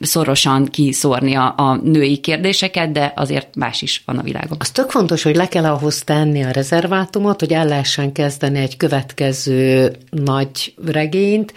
szorosan 0.00 0.64
kiszórni 0.64 1.34
a, 1.34 1.54
a 1.56 1.76
női 1.76 2.16
kérdéseket, 2.16 2.92
de 2.92 3.12
azért 3.16 3.54
más 3.54 3.82
is 3.82 4.02
van 4.06 4.18
a 4.18 4.22
világon. 4.22 4.56
Az 4.60 4.70
tök 4.70 4.90
fontos, 4.90 5.22
hogy 5.22 5.36
le 5.36 5.48
kell 5.48 5.64
ahhoz 5.64 6.02
tenni 6.02 6.42
a 6.42 6.50
rezervátumot, 6.50 7.40
hogy 7.40 7.52
el 7.52 7.66
lehessen 7.66 8.12
kezdeni 8.12 8.58
egy 8.58 8.76
következő 8.76 9.92
nagy 10.10 10.74
regényt, 10.86 11.52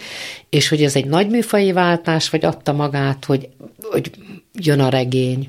és 0.50 0.68
hogy 0.68 0.82
ez 0.82 0.96
egy 0.96 1.06
nagy 1.06 1.28
műfai 1.28 1.72
váltás, 1.72 2.30
vagy 2.30 2.44
adta 2.44 2.72
magát, 2.72 3.24
hogy, 3.24 3.48
hogy 3.82 4.10
jön 4.52 4.80
a 4.80 4.88
regény? 4.88 5.48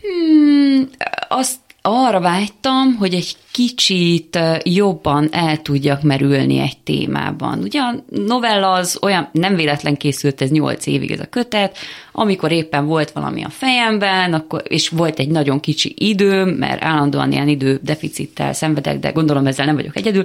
Hmm, 0.00 0.88
azt 1.28 1.56
arra 1.82 2.20
vágytam, 2.20 2.94
hogy 2.94 3.14
egy 3.14 3.36
kicsit 3.52 4.38
jobban 4.62 5.28
el 5.32 5.62
tudjak 5.62 6.02
merülni 6.02 6.58
egy 6.58 6.78
témában. 6.78 7.58
Ugye 7.58 7.80
a 7.80 8.04
novella 8.08 8.72
az 8.72 8.98
olyan, 9.02 9.28
nem 9.32 9.54
véletlen 9.54 9.96
készült 9.96 10.40
ez 10.40 10.50
nyolc 10.50 10.86
évig 10.86 11.10
ez 11.10 11.20
a 11.20 11.26
kötet, 11.26 11.76
amikor 12.12 12.52
éppen 12.52 12.86
volt 12.86 13.10
valami 13.10 13.44
a 13.44 13.48
fejemben, 13.48 14.32
akkor, 14.34 14.62
és 14.68 14.88
volt 14.88 15.18
egy 15.18 15.28
nagyon 15.28 15.60
kicsi 15.60 15.94
időm, 15.98 16.48
mert 16.48 16.82
állandóan 16.82 17.32
ilyen 17.32 17.48
idő 17.48 17.80
deficittel 17.82 18.52
szenvedek, 18.52 18.98
de 18.98 19.10
gondolom 19.10 19.46
ezzel 19.46 19.66
nem 19.66 19.74
vagyok 19.74 19.96
egyedül, 19.96 20.22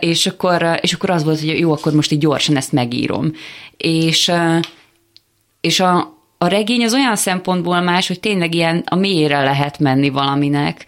és 0.00 0.26
akkor, 0.26 0.78
és 0.80 0.92
akkor 0.92 1.10
az 1.10 1.24
volt, 1.24 1.40
hogy 1.40 1.58
jó, 1.58 1.72
akkor 1.72 1.92
most 1.92 2.12
így 2.12 2.18
gyorsan 2.18 2.56
ezt 2.56 2.72
megírom. 2.72 3.32
És, 3.76 4.32
és 5.60 5.80
a, 5.80 6.14
a 6.44 6.48
regény 6.48 6.84
az 6.84 6.94
olyan 6.94 7.16
szempontból 7.16 7.80
más, 7.80 8.08
hogy 8.08 8.20
tényleg 8.20 8.54
ilyen 8.54 8.82
a 8.86 8.94
mélyére 8.94 9.42
lehet 9.42 9.78
menni 9.78 10.10
valaminek, 10.10 10.84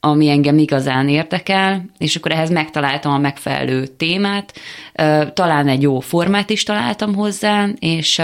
ami 0.00 0.28
engem 0.28 0.58
igazán 0.58 1.08
érdekel, 1.08 1.84
és 1.98 2.16
akkor 2.16 2.30
ehhez 2.30 2.50
megtaláltam 2.50 3.12
a 3.12 3.18
megfelelő 3.18 3.86
témát, 3.86 4.52
talán 5.34 5.68
egy 5.68 5.82
jó 5.82 6.00
formát 6.00 6.50
is 6.50 6.62
találtam 6.62 7.14
hozzá, 7.14 7.68
és, 7.78 8.22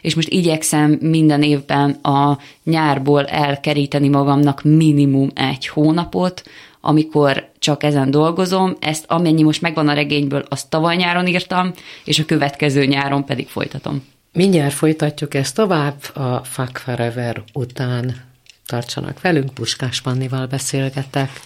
és 0.00 0.14
most 0.14 0.28
igyekszem 0.28 0.98
minden 1.00 1.42
évben 1.42 1.90
a 1.90 2.38
nyárból 2.64 3.26
elkeríteni 3.26 4.08
magamnak 4.08 4.62
minimum 4.62 5.28
egy 5.34 5.68
hónapot, 5.68 6.42
amikor 6.80 7.50
csak 7.58 7.82
ezen 7.82 8.10
dolgozom, 8.10 8.76
ezt 8.80 9.04
amennyi 9.08 9.42
most 9.42 9.60
megvan 9.60 9.88
a 9.88 9.92
regényből, 9.92 10.44
azt 10.48 10.70
tavaly 10.70 10.96
nyáron 10.96 11.26
írtam, 11.26 11.72
és 12.04 12.18
a 12.18 12.24
következő 12.24 12.84
nyáron 12.84 13.24
pedig 13.24 13.48
folytatom. 13.48 14.02
Mindjárt 14.32 14.72
folytatjuk 14.72 15.34
ezt 15.34 15.54
tovább, 15.54 16.02
a 16.14 16.44
Fuck 16.44 16.76
Forever 16.76 17.42
után 17.52 18.28
tartsanak 18.66 19.20
velünk, 19.20 19.54
Puskás 19.54 20.00
Pannival 20.00 20.46
beszélgetek. 20.46 21.40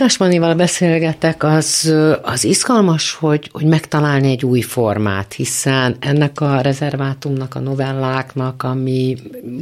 Puskás 0.00 0.18
Manival 0.18 0.54
beszélgetek, 0.54 1.42
az, 1.42 1.94
az 2.22 2.44
izgalmas, 2.44 3.12
hogy, 3.12 3.48
hogy 3.52 3.64
megtalálni 3.64 4.30
egy 4.30 4.44
új 4.44 4.60
formát, 4.60 5.32
hiszen 5.32 5.96
ennek 5.98 6.40
a 6.40 6.60
rezervátumnak, 6.60 7.54
a 7.54 7.58
novelláknak, 7.58 8.62
ami 8.62 9.16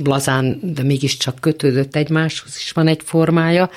lazán, 0.05 0.59
de 0.62 0.82
mégiscsak 0.82 1.41
kötődött 1.41 1.97
egymáshoz 1.97 2.57
is 2.57 2.72
van 2.72 2.86
egy 2.86 3.01
formája, 3.05 3.70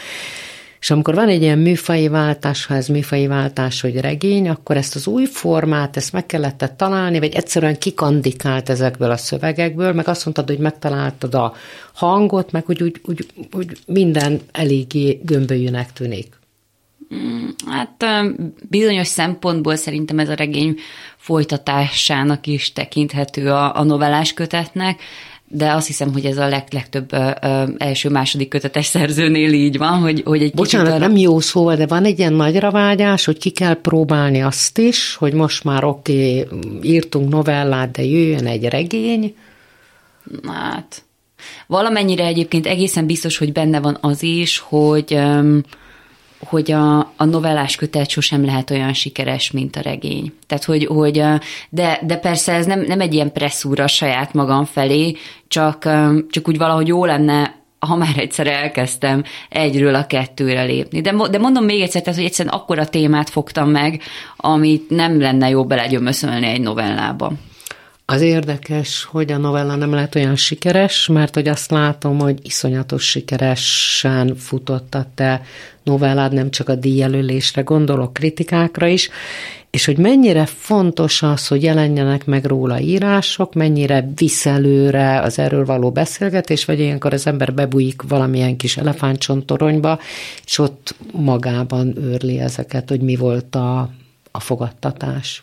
és 0.79 0.91
amikor 0.91 1.15
van 1.15 1.27
egy 1.27 1.41
ilyen 1.41 1.57
műfai 1.57 2.07
váltás, 2.07 2.65
ha 2.65 2.75
ez 2.75 2.87
műfai 2.87 3.27
váltás, 3.27 3.81
hogy 3.81 3.99
regény, 3.99 4.49
akkor 4.49 4.77
ezt 4.77 4.95
az 4.95 5.07
új 5.07 5.25
formát, 5.25 5.97
ezt 5.97 6.13
meg 6.13 6.25
kellett 6.25 6.73
találni, 6.77 7.19
vagy 7.19 7.33
egyszerűen 7.33 7.77
kikandikált 7.77 8.69
ezekből 8.69 9.11
a 9.11 9.17
szövegekből, 9.17 9.93
meg 9.93 10.07
azt 10.07 10.25
mondtad, 10.25 10.47
hogy 10.47 10.59
megtaláltad 10.59 11.35
a 11.35 11.53
hangot, 11.93 12.51
meg 12.51 12.65
hogy 12.65 12.83
úgy, 12.83 13.01
úgy, 13.05 13.25
úgy 13.51 13.77
minden 13.85 14.41
eléggé 14.51 15.19
gömbölyűnek 15.23 15.93
tűnik. 15.93 16.39
Mm, 17.15 17.47
hát 17.67 18.05
bizonyos 18.69 19.07
szempontból 19.07 19.75
szerintem 19.75 20.19
ez 20.19 20.29
a 20.29 20.33
regény 20.33 20.75
folytatásának 21.17 22.47
is 22.47 22.73
tekinthető 22.73 23.49
a, 23.49 23.77
a 23.77 23.83
novellás 23.83 24.33
kötetnek, 24.33 25.01
de 25.53 25.71
azt 25.71 25.87
hiszem, 25.87 26.13
hogy 26.13 26.25
ez 26.25 26.37
a 26.37 26.47
leg, 26.47 26.63
legtöbb 26.69 27.13
első-második 27.77 28.47
kötetes 28.47 28.85
szerzőnél 28.85 29.53
így 29.53 29.77
van, 29.77 29.99
hogy, 29.99 30.21
hogy 30.25 30.41
egy 30.41 30.53
Bocsánat, 30.53 30.87
kicsit 30.87 31.01
arra... 31.01 31.11
nem 31.11 31.21
jó 31.21 31.39
szó, 31.39 31.73
de 31.73 31.87
van 31.87 32.05
egy 32.05 32.19
ilyen 32.19 32.33
nagyra 32.33 32.71
vágyás, 32.71 33.25
hogy 33.25 33.37
ki 33.37 33.49
kell 33.49 33.73
próbálni 33.81 34.41
azt 34.41 34.77
is, 34.77 35.15
hogy 35.15 35.33
most 35.33 35.63
már 35.63 35.83
oké, 35.83 36.41
okay, 36.41 36.59
írtunk 36.81 37.29
novellát, 37.29 37.91
de 37.91 38.03
jöjjön 38.03 38.47
egy 38.47 38.65
regény. 38.65 39.35
Hát, 40.47 41.03
valamennyire 41.67 42.25
egyébként 42.25 42.67
egészen 42.67 43.05
biztos, 43.05 43.37
hogy 43.37 43.51
benne 43.51 43.79
van 43.79 43.97
az 44.01 44.23
is, 44.23 44.57
hogy 44.57 45.13
um, 45.13 45.61
hogy 46.43 46.71
a, 46.71 46.99
a 46.99 47.25
novellás 47.25 47.75
kötet 47.75 48.09
sosem 48.09 48.45
lehet 48.45 48.69
olyan 48.71 48.93
sikeres, 48.93 49.51
mint 49.51 49.75
a 49.75 49.81
regény. 49.81 50.33
Tehát, 50.47 50.63
hogy, 50.63 50.85
hogy 50.85 51.23
de, 51.69 51.99
de 52.05 52.17
persze 52.17 52.53
ez 52.53 52.65
nem, 52.65 52.81
nem 52.81 53.01
egy 53.01 53.13
ilyen 53.13 53.31
presszúra 53.31 53.87
saját 53.87 54.33
magam 54.33 54.65
felé, 54.65 55.15
csak, 55.47 55.89
csak 56.29 56.47
úgy 56.47 56.57
valahogy 56.57 56.87
jó 56.87 57.05
lenne 57.05 57.59
ha 57.87 57.95
már 57.95 58.17
egyszer 58.17 58.47
elkezdtem 58.47 59.23
egyről 59.49 59.95
a 59.95 60.07
kettőre 60.07 60.63
lépni. 60.63 61.01
De, 61.01 61.15
de 61.31 61.37
mondom 61.37 61.63
még 61.63 61.81
egyszer, 61.81 62.01
tehát, 62.01 62.17
hogy 62.17 62.27
egyszerűen 62.27 62.55
akkora 62.55 62.85
témát 62.85 63.29
fogtam 63.29 63.69
meg, 63.69 64.01
amit 64.37 64.89
nem 64.89 65.19
lenne 65.19 65.49
jó 65.49 65.65
belegyömöszölni 65.65 66.47
egy 66.47 66.61
novellába. 66.61 67.31
Az 68.05 68.21
érdekes, 68.21 69.03
hogy 69.03 69.31
a 69.31 69.37
novella 69.37 69.75
nem 69.75 69.93
lehet 69.93 70.15
olyan 70.15 70.35
sikeres, 70.35 71.07
mert 71.07 71.33
hogy 71.33 71.47
azt 71.47 71.71
látom, 71.71 72.19
hogy 72.19 72.39
iszonyatos 72.43 73.09
sikeresen 73.09 74.35
futott 74.35 74.95
a 74.95 75.05
te 75.15 75.41
novellád, 75.83 76.33
nem 76.33 76.49
csak 76.49 76.69
a 76.69 76.75
díjelölésre 76.75 77.61
gondolok, 77.61 78.13
kritikákra 78.13 78.87
is, 78.87 79.09
és 79.71 79.85
hogy 79.85 79.97
mennyire 79.97 80.45
fontos 80.45 81.23
az, 81.23 81.47
hogy 81.47 81.63
jelenjenek 81.63 82.25
meg 82.25 82.45
róla 82.45 82.79
írások, 82.79 83.53
mennyire 83.53 84.11
visz 84.15 84.45
az 84.45 85.39
erről 85.39 85.65
való 85.65 85.91
beszélgetés, 85.91 86.65
vagy 86.65 86.79
ilyenkor 86.79 87.13
az 87.13 87.27
ember 87.27 87.53
bebújik 87.53 88.01
valamilyen 88.01 88.57
kis 88.57 88.77
elefántcsontoronyba, 88.77 89.99
és 90.45 90.57
ott 90.57 90.95
magában 91.11 91.97
őrli 91.97 92.39
ezeket, 92.39 92.89
hogy 92.89 93.01
mi 93.01 93.15
volt 93.15 93.55
a, 93.55 93.89
a 94.31 94.39
fogadtatás. 94.39 95.41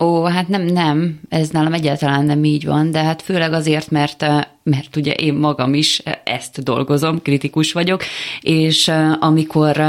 Ó, 0.00 0.24
hát 0.24 0.48
nem, 0.48 0.62
nem, 0.62 1.20
ez 1.28 1.48
nálam 1.48 1.72
egyáltalán 1.72 2.24
nem 2.24 2.44
így 2.44 2.64
van, 2.64 2.90
de 2.90 3.02
hát 3.02 3.22
főleg 3.22 3.52
azért, 3.52 3.90
mert, 3.90 4.26
mert 4.62 4.96
ugye 4.96 5.12
én 5.12 5.34
magam 5.34 5.74
is 5.74 6.02
ezt 6.24 6.62
dolgozom, 6.62 7.22
kritikus 7.22 7.72
vagyok, 7.72 8.02
és 8.40 8.90
amikor 9.20 9.82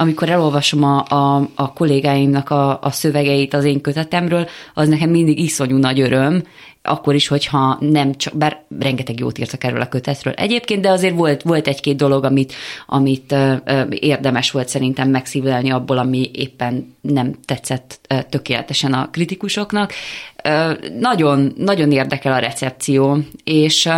amikor 0.00 0.28
elolvasom 0.28 0.82
a, 0.82 1.04
a, 1.08 1.48
a 1.54 1.72
kollégáimnak 1.72 2.50
a, 2.50 2.78
a 2.82 2.90
szövegeit 2.90 3.54
az 3.54 3.64
én 3.64 3.80
kötetemről, 3.80 4.48
az 4.74 4.88
nekem 4.88 5.10
mindig 5.10 5.38
iszonyú 5.38 5.76
nagy 5.76 6.00
öröm, 6.00 6.42
akkor 6.82 7.14
is, 7.14 7.28
hogyha 7.28 7.76
nem 7.80 8.14
csak, 8.14 8.36
bár 8.36 8.62
rengeteg 8.78 9.18
jót 9.18 9.38
írtak 9.38 9.64
erről 9.64 9.80
a 9.80 9.88
kötetről 9.88 10.32
egyébként, 10.32 10.80
de 10.80 10.90
azért 10.90 11.14
volt, 11.14 11.42
volt 11.42 11.68
egy-két 11.68 11.96
dolog, 11.96 12.24
amit, 12.24 12.54
amit 12.86 13.34
érdemes 13.90 14.50
volt 14.50 14.68
szerintem 14.68 15.10
megszívelni 15.10 15.70
abból, 15.70 15.98
ami 15.98 16.30
éppen 16.34 16.94
nem 17.00 17.34
tetszett 17.44 18.00
tökéletesen 18.28 18.92
a 18.92 19.10
kritikusoknak. 19.10 19.92
Nagyon, 20.98 21.52
nagyon 21.56 21.92
érdekel 21.92 22.32
a 22.32 22.38
recepció, 22.38 23.18
és 23.44 23.88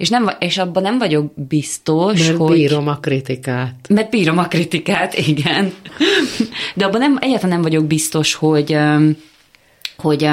és, 0.00 0.08
nem, 0.08 0.30
és 0.38 0.58
abban 0.58 0.82
nem 0.82 0.98
vagyok 0.98 1.32
biztos, 1.48 2.26
mert 2.26 2.38
hogy... 2.38 2.56
bírom 2.56 2.88
a 2.88 2.96
kritikát. 2.96 3.74
Mert 3.88 4.10
bírom 4.10 4.38
a 4.38 4.48
kritikát, 4.48 5.14
igen. 5.28 5.72
De 6.74 6.84
abban 6.84 7.00
nem, 7.00 7.18
egyáltalán 7.20 7.54
nem 7.54 7.62
vagyok 7.62 7.86
biztos, 7.86 8.34
hogy, 8.34 8.76
hogy 9.96 10.24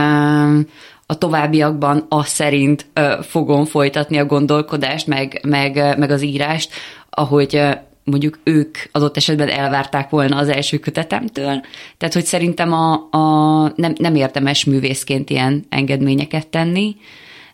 a 1.06 1.18
továbbiakban 1.18 2.06
azt 2.10 2.34
szerint 2.34 2.86
fogom 3.22 3.66
folytatni 3.66 4.18
a 4.18 4.26
gondolkodást, 4.26 5.08
meg, 5.08 5.40
meg, 5.48 5.98
meg 5.98 6.12
az 6.12 6.22
írást, 6.22 6.72
ahogy 7.10 7.62
mondjuk 8.04 8.40
ők 8.44 8.78
adott 8.92 9.18
esetben 9.18 9.50
elvárták 9.50 10.10
volna 10.10 10.38
az 10.38 10.50
első 10.50 10.78
kötetemtől. 10.78 11.62
Tehát, 11.98 12.14
hogy 12.14 12.26
szerintem 12.26 12.74
a, 12.74 12.94
a, 13.12 13.62
nem, 13.76 13.94
nem 13.98 14.16
érdemes 14.16 14.66
művészként 14.66 15.30
ilyen 15.30 15.66
engedményeket 15.70 16.48
tenni, 16.48 16.96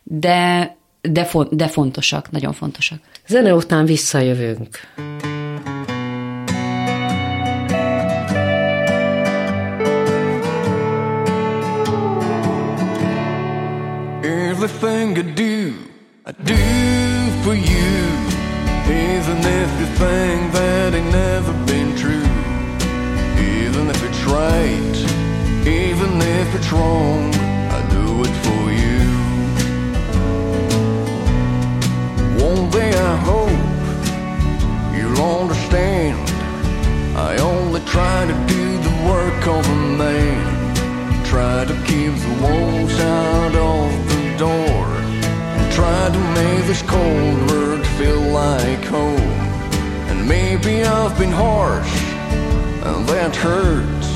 de 0.02 0.76
de, 1.10 1.24
fon- 1.24 1.48
de 1.50 1.68
fontosak, 1.68 2.30
nagyon 2.30 2.52
fontosak. 2.52 2.98
Zene 3.26 3.54
után 3.54 3.84
visszajövünk. 3.84 4.78
Everything 14.22 15.18
I 15.18 15.22
do, 15.22 15.74
I 16.26 16.32
do 16.32 16.64
for 17.44 17.54
you. 17.54 17.94
Even 18.86 19.38
if 19.60 19.70
you 19.80 19.86
think 20.02 20.52
that 20.52 20.94
ain't 20.94 21.10
never 21.12 21.52
been 21.66 21.94
true. 21.96 22.28
Even 23.60 23.90
if 23.90 24.02
it's 24.08 24.22
right, 24.24 24.96
even 25.66 26.10
if 26.40 26.54
it's 26.54 26.72
wrong, 26.72 27.34
I 27.76 27.80
do 27.90 28.22
it 28.22 28.34
for 28.44 28.62
you. 28.72 28.73
I've 51.14 51.20
been 51.20 51.30
harsh, 51.30 51.94
and 52.82 53.06
that 53.06 53.36
hurts. 53.36 54.08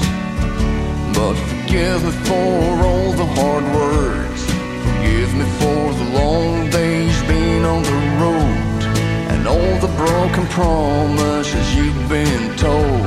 But 1.16 1.36
forgive 1.46 2.02
me 2.02 2.10
for 2.26 2.86
all 2.90 3.12
the 3.12 3.24
hard 3.38 3.62
words. 3.78 4.42
Forgive 4.82 5.32
me 5.38 5.46
for 5.60 5.94
the 5.94 6.08
long 6.18 6.70
days 6.70 7.14
being 7.30 7.64
on 7.64 7.84
the 7.84 7.98
road 8.18 8.82
and 9.30 9.46
all 9.46 9.74
the 9.78 9.92
broken 9.94 10.44
promises 10.48 11.76
you've 11.76 12.08
been 12.08 12.56
told. 12.56 13.06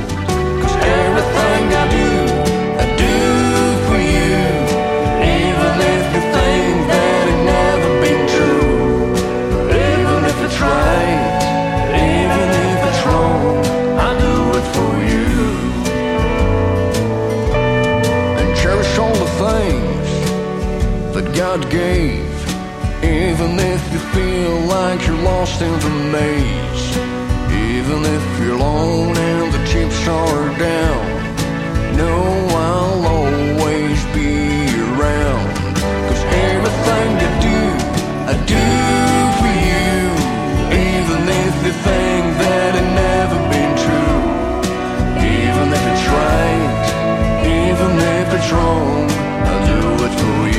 Cause 0.61 0.75
everything 1.03 1.63
I 1.75 1.85
do, 1.91 2.10
God 21.35 21.69
gave. 21.69 22.25
Even 23.03 23.57
if 23.57 23.81
you 23.93 23.99
feel 24.15 24.59
like 24.67 25.05
you're 25.07 25.23
lost 25.23 25.61
in 25.61 25.71
the 25.79 25.89
maze, 26.11 26.97
even 27.71 28.03
if 28.05 28.39
you're 28.39 28.55
alone 28.55 29.15
and 29.17 29.53
the 29.53 29.63
chips 29.65 30.07
are 30.07 30.57
down, 30.57 31.05
know 31.97 32.23
I'll 32.51 33.05
always 33.17 33.99
be 34.13 34.67
around. 34.91 35.55
Cause 36.07 36.23
everything 36.51 37.09
I 37.27 37.31
do, 37.47 37.61
I 38.31 38.35
do 38.53 38.67
for 39.39 39.53
you. 39.69 39.99
Even 40.91 41.21
if 41.43 41.53
you 41.65 41.73
think 41.87 42.23
that 42.43 42.71
it 42.81 42.87
never 43.07 43.39
been 43.53 43.73
true, 43.85 44.21
even 45.39 45.67
if 45.77 45.83
it's 45.91 46.05
right, 46.19 46.71
even 47.63 47.91
if 48.19 48.27
it's 48.37 48.51
wrong, 48.51 49.09
I'll 49.47 49.65
do 49.65 50.05
it 50.05 50.13
for 50.19 50.47
you. 50.47 50.50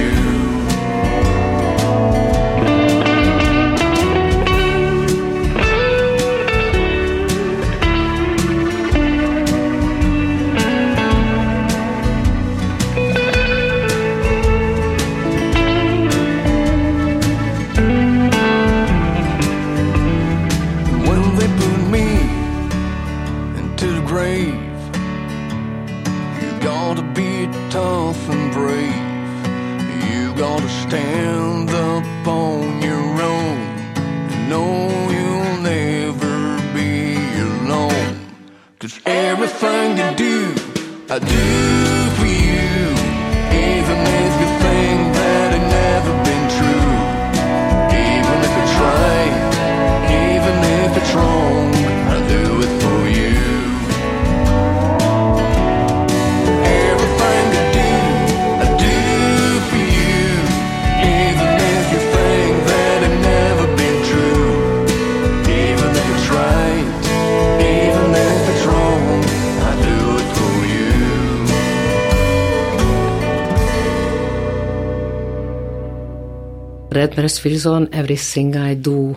Red 77.42 77.52
Wilson, 77.52 77.88
Everything 77.90 78.54
I 78.54 78.74
Do 78.80 79.10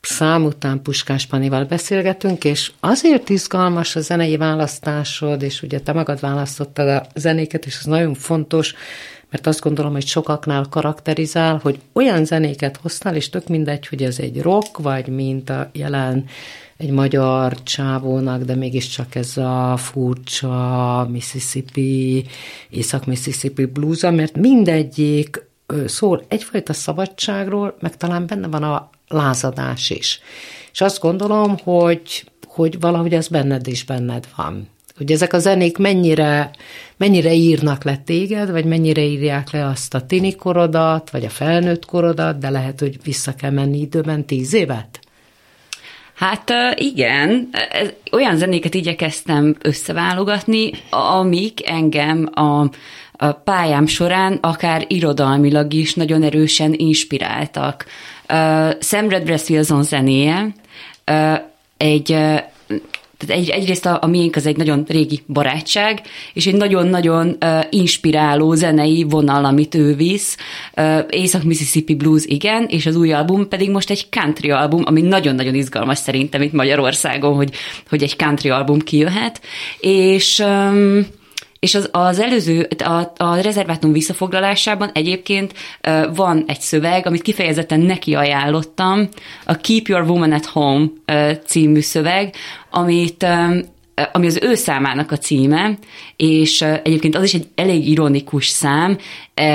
szám 0.00 0.44
után 0.44 0.82
Puskás 0.82 1.26
Panival 1.26 1.64
beszélgetünk, 1.64 2.44
és 2.44 2.72
azért 2.80 3.28
izgalmas 3.28 3.96
a 3.96 4.00
zenei 4.00 4.36
választásod, 4.36 5.42
és 5.42 5.62
ugye 5.62 5.80
te 5.80 5.92
magad 5.92 6.20
választottad 6.20 6.88
a 6.88 7.06
zenéket, 7.14 7.66
és 7.66 7.76
ez 7.76 7.84
nagyon 7.84 8.14
fontos, 8.14 8.74
mert 9.30 9.46
azt 9.46 9.60
gondolom, 9.60 9.92
hogy 9.92 10.06
sokaknál 10.06 10.66
karakterizál, 10.70 11.60
hogy 11.62 11.80
olyan 11.92 12.24
zenéket 12.24 12.76
hoztál, 12.76 13.16
és 13.16 13.28
tök 13.28 13.48
mindegy, 13.48 13.86
hogy 13.86 14.02
ez 14.02 14.18
egy 14.18 14.42
rock, 14.42 14.78
vagy 14.78 15.08
mint 15.08 15.50
a 15.50 15.70
jelen 15.72 16.24
egy 16.76 16.90
magyar 16.90 17.62
csávónak, 17.62 18.42
de 18.42 18.54
mégiscsak 18.54 19.14
ez 19.14 19.36
a 19.36 19.76
furcsa 19.76 21.08
Mississippi, 21.10 22.24
Észak-Mississippi 22.70 23.64
bluesa, 23.64 24.10
mert 24.10 24.36
mindegyik 24.36 25.44
szól 25.86 26.24
egyfajta 26.28 26.72
szabadságról, 26.72 27.76
meg 27.80 27.96
talán 27.96 28.26
benne 28.26 28.48
van 28.48 28.62
a 28.62 28.90
lázadás 29.08 29.90
is. 29.90 30.20
És 30.72 30.80
azt 30.80 31.00
gondolom, 31.00 31.56
hogy, 31.62 32.24
hogy 32.46 32.80
valahogy 32.80 33.12
ez 33.12 33.28
benned 33.28 33.66
is 33.66 33.84
benned 33.84 34.26
van. 34.36 34.68
Hogy 34.96 35.12
ezek 35.12 35.32
a 35.32 35.38
zenék 35.38 35.78
mennyire, 35.78 36.50
mennyire 36.96 37.32
írnak 37.32 37.84
le 37.84 37.96
téged, 37.96 38.50
vagy 38.50 38.64
mennyire 38.64 39.02
írják 39.02 39.50
le 39.50 39.66
azt 39.66 39.94
a 39.94 40.06
tini 40.06 40.34
korodat, 40.34 41.10
vagy 41.10 41.24
a 41.24 41.28
felnőtt 41.28 41.84
korodat, 41.84 42.38
de 42.38 42.50
lehet, 42.50 42.80
hogy 42.80 42.98
vissza 43.02 43.34
kell 43.34 43.50
menni 43.50 43.78
időben 43.78 44.24
tíz 44.24 44.52
évet? 44.52 45.00
Hát 46.14 46.50
igen, 46.74 47.48
Ez- 47.70 47.92
olyan 48.12 48.36
zenéket 48.36 48.74
igyekeztem 48.74 49.56
összeválogatni, 49.62 50.70
amik 50.90 51.68
engem 51.68 52.30
a, 52.34 52.70
a 53.16 53.32
pályám 53.32 53.86
során 53.86 54.38
akár 54.40 54.84
irodalmilag 54.88 55.72
is 55.72 55.94
nagyon 55.94 56.22
erősen 56.22 56.74
inspiráltak. 56.76 57.86
Uh, 58.28 58.70
Sam 58.80 59.08
Redbreast 59.08 59.50
Wilson 59.50 59.82
zenéje 59.82 60.54
ö, 61.04 61.34
egy 61.76 62.12
ö, 62.12 62.34
tehát 63.16 63.42
egy, 63.42 63.48
egyrészt 63.48 63.86
a, 63.86 63.98
a 64.00 64.06
miénk 64.06 64.36
az 64.36 64.46
egy 64.46 64.56
nagyon 64.56 64.84
régi 64.88 65.22
barátság, 65.26 66.02
és 66.32 66.46
egy 66.46 66.54
nagyon-nagyon 66.54 67.36
uh, 67.40 67.64
inspiráló 67.70 68.54
zenei 68.54 69.02
vonal, 69.08 69.44
amit 69.44 69.74
ő 69.74 69.94
visz. 69.94 70.36
Uh, 70.76 70.98
Észak-Mississippi 71.10 71.94
Blues, 71.94 72.24
igen, 72.24 72.64
és 72.64 72.86
az 72.86 72.96
új 72.96 73.12
album 73.12 73.48
pedig 73.48 73.70
most 73.70 73.90
egy 73.90 74.08
country 74.10 74.50
album, 74.50 74.82
ami 74.84 75.00
nagyon-nagyon 75.00 75.54
izgalmas 75.54 75.98
szerintem 75.98 76.42
itt 76.42 76.52
Magyarországon, 76.52 77.34
hogy, 77.34 77.54
hogy 77.88 78.02
egy 78.02 78.16
country 78.16 78.50
album 78.50 78.78
kijöhet. 78.78 79.40
És... 79.80 80.38
Um, 80.38 81.06
és 81.66 81.74
az, 81.74 81.88
az 81.92 82.20
előző, 82.20 82.68
a, 82.78 83.12
a 83.16 83.40
rezervátum 83.40 83.92
visszafoglalásában 83.92 84.90
egyébként 84.92 85.54
uh, 85.88 86.16
van 86.16 86.44
egy 86.46 86.60
szöveg, 86.60 87.06
amit 87.06 87.22
kifejezetten 87.22 87.80
neki 87.80 88.14
ajánlottam, 88.14 89.08
a 89.44 89.56
Keep 89.56 89.86
Your 89.86 90.10
Woman 90.10 90.32
at 90.32 90.46
Home 90.46 90.84
uh, 91.06 91.32
című 91.44 91.80
szöveg, 91.80 92.34
amit 92.70 93.22
um, 93.22 93.60
ami 94.12 94.26
az 94.26 94.38
ő 94.42 94.54
számának 94.54 95.12
a 95.12 95.16
címe, 95.16 95.78
és 96.16 96.60
uh, 96.60 96.80
egyébként 96.84 97.16
az 97.16 97.22
is 97.22 97.34
egy 97.34 97.46
elég 97.54 97.88
ironikus 97.88 98.46
szám, 98.46 98.90
uh, 98.90 98.98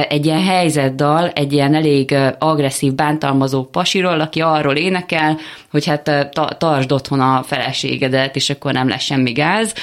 egy 0.09 0.25
ilyen 0.25 0.43
helyzetdal, 0.43 1.29
egy 1.29 1.53
ilyen 1.53 1.75
elég 1.75 2.11
uh, 2.11 2.27
agresszív, 2.39 2.93
bántalmazó 2.93 3.63
pasiról, 3.63 4.19
aki 4.19 4.41
arról 4.41 4.75
énekel, 4.75 5.37
hogy 5.69 5.85
hát 5.85 6.07
uh, 6.07 6.29
ta- 6.29 6.57
tartsd 6.57 6.91
otthon 6.91 7.19
a 7.19 7.43
feleségedet, 7.43 8.35
és 8.35 8.49
akkor 8.49 8.73
nem 8.73 8.87
lesz 8.87 9.03
semmi 9.03 9.31
gáz, 9.31 9.73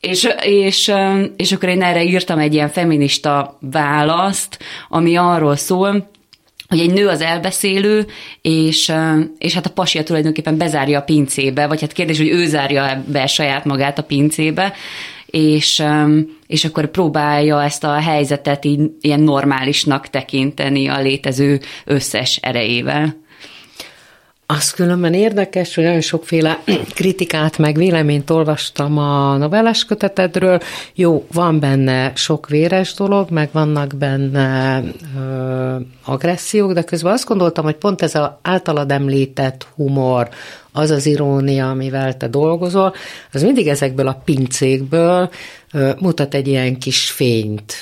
és, 0.00 0.28
és, 0.42 0.92
és 1.36 1.52
akkor 1.52 1.68
én 1.68 1.82
erre 1.82 2.02
írtam 2.02 2.38
egy 2.38 2.54
ilyen 2.54 2.68
feminista 2.68 3.58
választ, 3.60 4.58
ami 4.88 5.16
arról 5.16 5.56
szól, 5.56 6.10
hogy 6.68 6.80
egy 6.80 6.92
nő 6.92 7.08
az 7.08 7.20
elbeszélő, 7.20 8.06
és, 8.42 8.92
és 9.38 9.54
hát 9.54 9.66
a 9.66 9.70
pasia 9.70 10.02
tulajdonképpen 10.02 10.58
bezárja 10.58 10.98
a 10.98 11.02
pincébe, 11.02 11.66
vagy 11.66 11.80
hát 11.80 11.92
kérdés, 11.92 12.18
hogy 12.18 12.28
ő 12.28 12.46
zárja 12.46 13.04
be 13.06 13.26
saját 13.26 13.64
magát 13.64 13.98
a 13.98 14.02
pincébe, 14.02 14.72
és, 15.26 15.82
és 16.46 16.64
akkor 16.64 16.90
próbálja 16.90 17.62
ezt 17.62 17.84
a 17.84 17.92
helyzetet 17.92 18.64
így 18.64 18.80
ilyen 19.00 19.20
normálisnak 19.20 20.08
tekinteni 20.08 20.88
a 20.88 21.00
létező 21.00 21.60
összes 21.84 22.36
erejével. 22.36 23.16
Az 24.50 24.70
különben 24.70 25.14
érdekes, 25.14 25.74
hogy 25.74 25.84
nagyon 25.84 26.00
sokféle 26.00 26.62
kritikát 26.94 27.58
meg 27.58 27.76
véleményt 27.76 28.30
olvastam 28.30 28.98
a 28.98 29.36
novellás 29.36 29.84
kötetedről. 29.84 30.60
Jó, 30.94 31.26
van 31.32 31.60
benne 31.60 32.12
sok 32.14 32.48
véres 32.48 32.94
dolog, 32.94 33.30
meg 33.30 33.48
vannak 33.52 33.94
benne 33.96 34.82
ö, 35.18 35.76
agressziók, 36.04 36.72
de 36.72 36.82
közben 36.82 37.12
azt 37.12 37.26
gondoltam, 37.26 37.64
hogy 37.64 37.76
pont 37.76 38.02
ez 38.02 38.14
az 38.14 38.30
általad 38.42 38.90
említett 38.90 39.66
humor, 39.74 40.28
az 40.72 40.90
az 40.90 41.06
irónia, 41.06 41.70
amivel 41.70 42.16
te 42.16 42.28
dolgozol, 42.28 42.94
az 43.32 43.42
mindig 43.42 43.68
ezekből 43.68 44.08
a 44.08 44.22
pincékből 44.24 45.30
ö, 45.72 45.90
mutat 46.00 46.34
egy 46.34 46.48
ilyen 46.48 46.78
kis 46.78 47.10
fényt. 47.10 47.74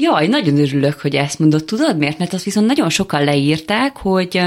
Jaj, 0.00 0.26
nagyon 0.26 0.58
örülök, 0.58 1.00
hogy 1.00 1.14
ezt 1.14 1.38
mondod. 1.38 1.64
Tudod 1.64 1.98
miért? 1.98 2.18
Mert 2.18 2.32
azt 2.32 2.44
viszont 2.44 2.66
nagyon 2.66 2.88
sokan 2.88 3.24
leírták, 3.24 3.96
hogy, 3.96 4.40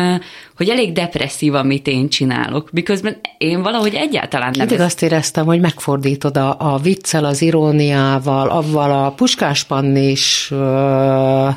hogy 0.55 0.69
elég 0.69 0.91
depresszív, 0.91 1.53
amit 1.53 1.87
én 1.87 2.09
csinálok. 2.09 2.71
Miközben 2.71 3.17
én 3.37 3.61
valahogy 3.61 3.93
egyáltalán 3.93 4.51
nem... 4.57 4.67
Mindig 4.67 4.85
azt 4.85 5.01
éreztem, 5.01 5.45
hogy 5.45 5.59
megfordítod 5.59 6.37
a, 6.37 6.55
a 6.59 6.77
viccel, 6.77 7.25
az 7.25 7.41
iróniával, 7.41 8.49
avval 8.49 9.05
a 9.05 9.11
puskáspannis 9.11 10.47
ö, 10.51 11.47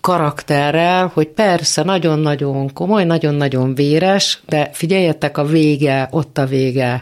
karakterrel, 0.00 1.10
hogy 1.14 1.26
persze 1.26 1.82
nagyon-nagyon 1.82 2.72
komoly, 2.72 3.04
nagyon-nagyon 3.04 3.74
véres, 3.74 4.42
de 4.48 4.70
figyeljetek, 4.72 5.38
a 5.38 5.44
vége, 5.44 6.08
ott 6.10 6.38
a 6.38 6.46
vége, 6.46 7.00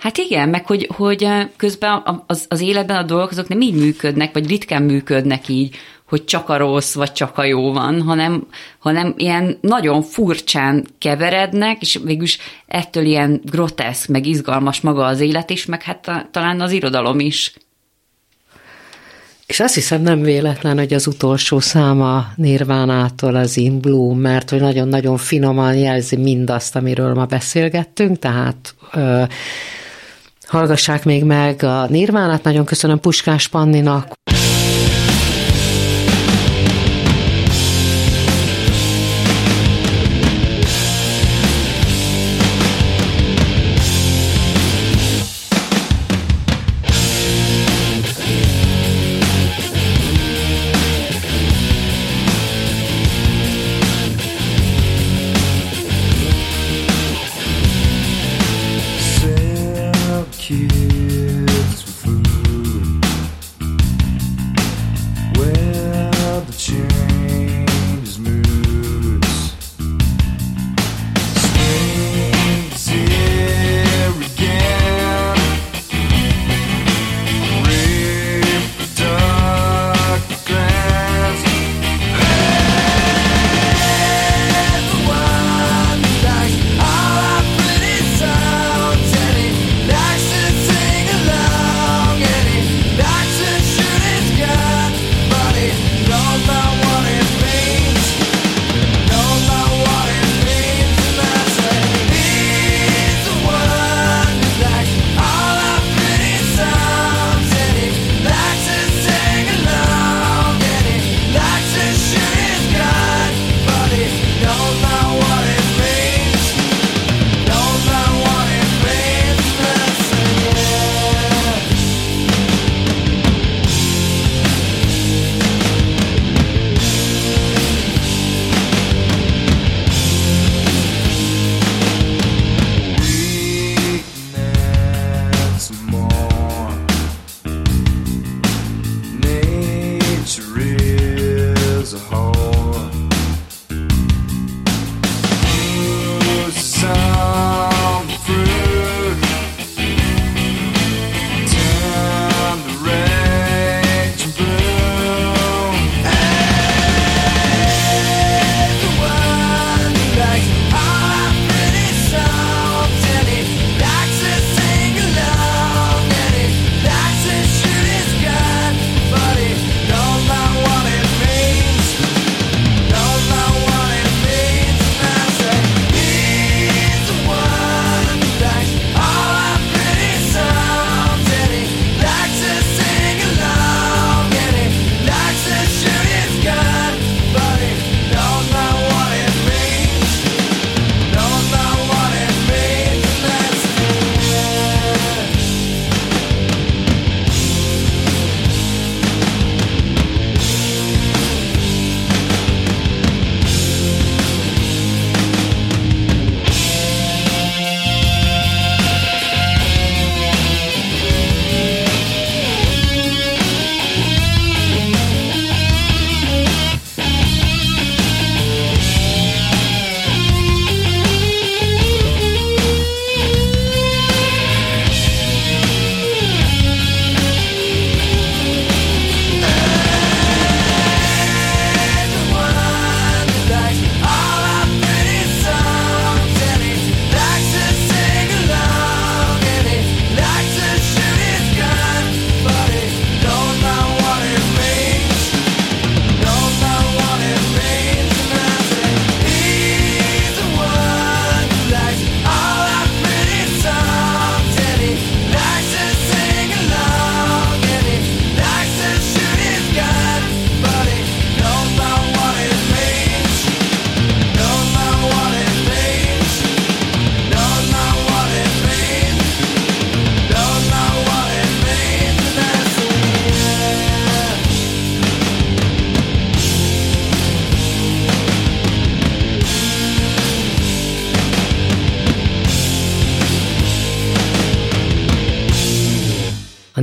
Hát 0.00 0.18
igen, 0.18 0.48
meg 0.48 0.66
hogy, 0.66 0.88
hogy 0.96 1.28
közben 1.56 2.02
az, 2.26 2.44
az 2.48 2.60
életben 2.60 2.96
a 2.96 3.02
dolgok 3.02 3.30
azok 3.30 3.48
nem 3.48 3.60
így 3.60 3.74
működnek, 3.74 4.32
vagy 4.32 4.48
ritkán 4.48 4.82
működnek 4.82 5.48
így, 5.48 5.76
hogy 6.08 6.24
csak 6.24 6.48
a 6.48 6.56
rossz, 6.56 6.94
vagy 6.94 7.12
csak 7.12 7.38
a 7.38 7.44
jó 7.44 7.72
van, 7.72 8.02
hanem, 8.02 8.46
hanem 8.78 9.14
ilyen 9.16 9.58
nagyon 9.60 10.02
furcsán 10.02 10.86
keverednek, 10.98 11.80
és 11.80 12.00
végülis 12.04 12.38
ettől 12.66 13.04
ilyen 13.04 13.40
groteszk, 13.44 14.08
meg 14.08 14.26
izgalmas 14.26 14.80
maga 14.80 15.04
az 15.04 15.20
élet 15.20 15.50
is, 15.50 15.66
meg 15.66 15.82
hát 15.82 16.28
talán 16.30 16.60
az 16.60 16.72
irodalom 16.72 17.20
is. 17.20 17.52
És 19.46 19.60
azt 19.60 19.74
hiszem 19.74 20.02
nem 20.02 20.22
véletlen, 20.22 20.78
hogy 20.78 20.92
az 20.92 21.06
utolsó 21.06 21.60
száma 21.60 22.26
Nirvánától 22.36 23.34
az 23.34 23.56
In 23.56 23.80
Bloom, 23.80 24.18
mert 24.18 24.50
hogy 24.50 24.60
nagyon-nagyon 24.60 25.16
finoman 25.16 25.74
jelzi 25.74 26.16
mindazt, 26.16 26.76
amiről 26.76 27.14
ma 27.14 27.24
beszélgettünk, 27.24 28.18
tehát 28.18 28.74
ö, 28.92 29.22
hallgassák 30.50 31.04
még 31.04 31.24
meg 31.24 31.62
a 31.62 31.86
Nirvánát, 31.88 32.42
nagyon 32.42 32.64
köszönöm 32.64 33.00
Puskás 33.00 33.48
Panninak. 33.48 34.12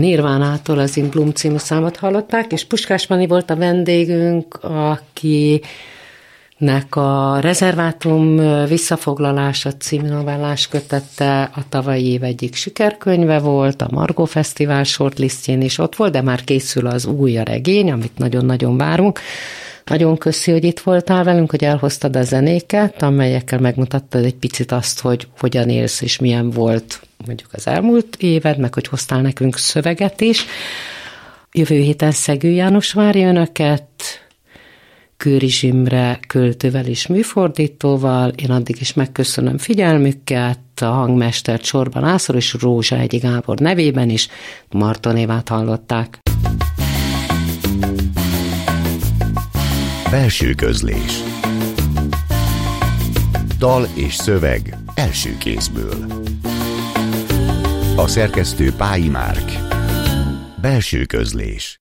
Nirvánától 0.07 0.79
az 0.79 1.01
Bloom 1.11 1.31
című 1.31 1.57
számot 1.57 1.97
hallották, 1.97 2.51
és 2.51 2.65
Puskás 2.65 3.07
Pani 3.07 3.27
volt 3.27 3.49
a 3.49 3.55
vendégünk, 3.55 4.55
aki 4.61 5.61
nek 6.57 6.95
a 6.95 7.39
Rezervátum 7.39 8.37
visszafoglalása 8.67 9.73
című 9.73 10.09
kötette 10.69 11.41
a 11.41 11.69
tavalyi 11.69 12.05
év 12.05 12.23
egyik 12.23 12.55
sikerkönyve 12.55 13.39
volt, 13.39 13.81
a 13.81 13.87
Margó 13.91 14.25
Fesztivál 14.25 14.83
shortlistjén 14.83 15.61
is 15.61 15.77
ott 15.77 15.95
volt, 15.95 16.11
de 16.11 16.21
már 16.21 16.43
készül 16.43 16.87
az 16.87 17.05
új 17.05 17.37
a 17.37 17.43
regény, 17.43 17.91
amit 17.91 18.17
nagyon-nagyon 18.17 18.77
várunk. 18.77 19.19
Nagyon 19.85 20.17
köszi, 20.17 20.51
hogy 20.51 20.63
itt 20.63 20.79
voltál 20.79 21.23
velünk, 21.23 21.49
hogy 21.49 21.63
elhoztad 21.63 22.15
a 22.15 22.23
zenéket, 22.23 23.01
amelyekkel 23.01 23.59
megmutattad 23.59 24.25
egy 24.25 24.35
picit 24.35 24.71
azt, 24.71 24.99
hogy 24.99 25.27
hogyan 25.39 25.69
élsz 25.69 26.01
és 26.01 26.19
milyen 26.19 26.49
volt 26.49 27.01
mondjuk 27.25 27.49
az 27.51 27.67
elmúlt 27.67 28.15
éved, 28.19 28.57
meg 28.57 28.73
hogy 28.73 28.87
hoztál 28.87 29.21
nekünk 29.21 29.57
szöveget 29.57 30.21
is. 30.21 30.45
Jövő 31.51 31.75
héten 31.75 32.11
Szegő 32.11 32.49
János 32.49 32.93
várja 32.93 33.27
önöket, 33.27 33.83
Kőri 35.17 35.49
Zsimre 35.49 36.19
költővel 36.27 36.85
és 36.85 37.07
műfordítóval. 37.07 38.29
Én 38.29 38.51
addig 38.51 38.75
is 38.79 38.93
megköszönöm 38.93 39.57
figyelmüket, 39.57 40.59
a 40.81 40.85
hangmestert 40.85 41.63
Sorban 41.63 42.03
Ászor 42.03 42.35
és 42.35 42.55
Rózsa 42.59 42.97
Egyi 42.97 43.17
Gábor 43.17 43.59
nevében 43.59 44.09
is. 44.09 44.27
Marton 44.69 45.17
Évát 45.17 45.49
hallották. 45.49 46.19
Belső 50.09 50.53
közlés 50.53 51.23
Dal 53.57 53.87
és 53.93 54.15
szöveg 54.15 54.77
első 54.95 55.37
kézből 55.37 56.05
A 57.95 58.07
szerkesztő 58.07 58.71
Pályi 58.71 59.09
Márk 59.09 59.51
Belső 60.61 61.05
közlés 61.05 61.75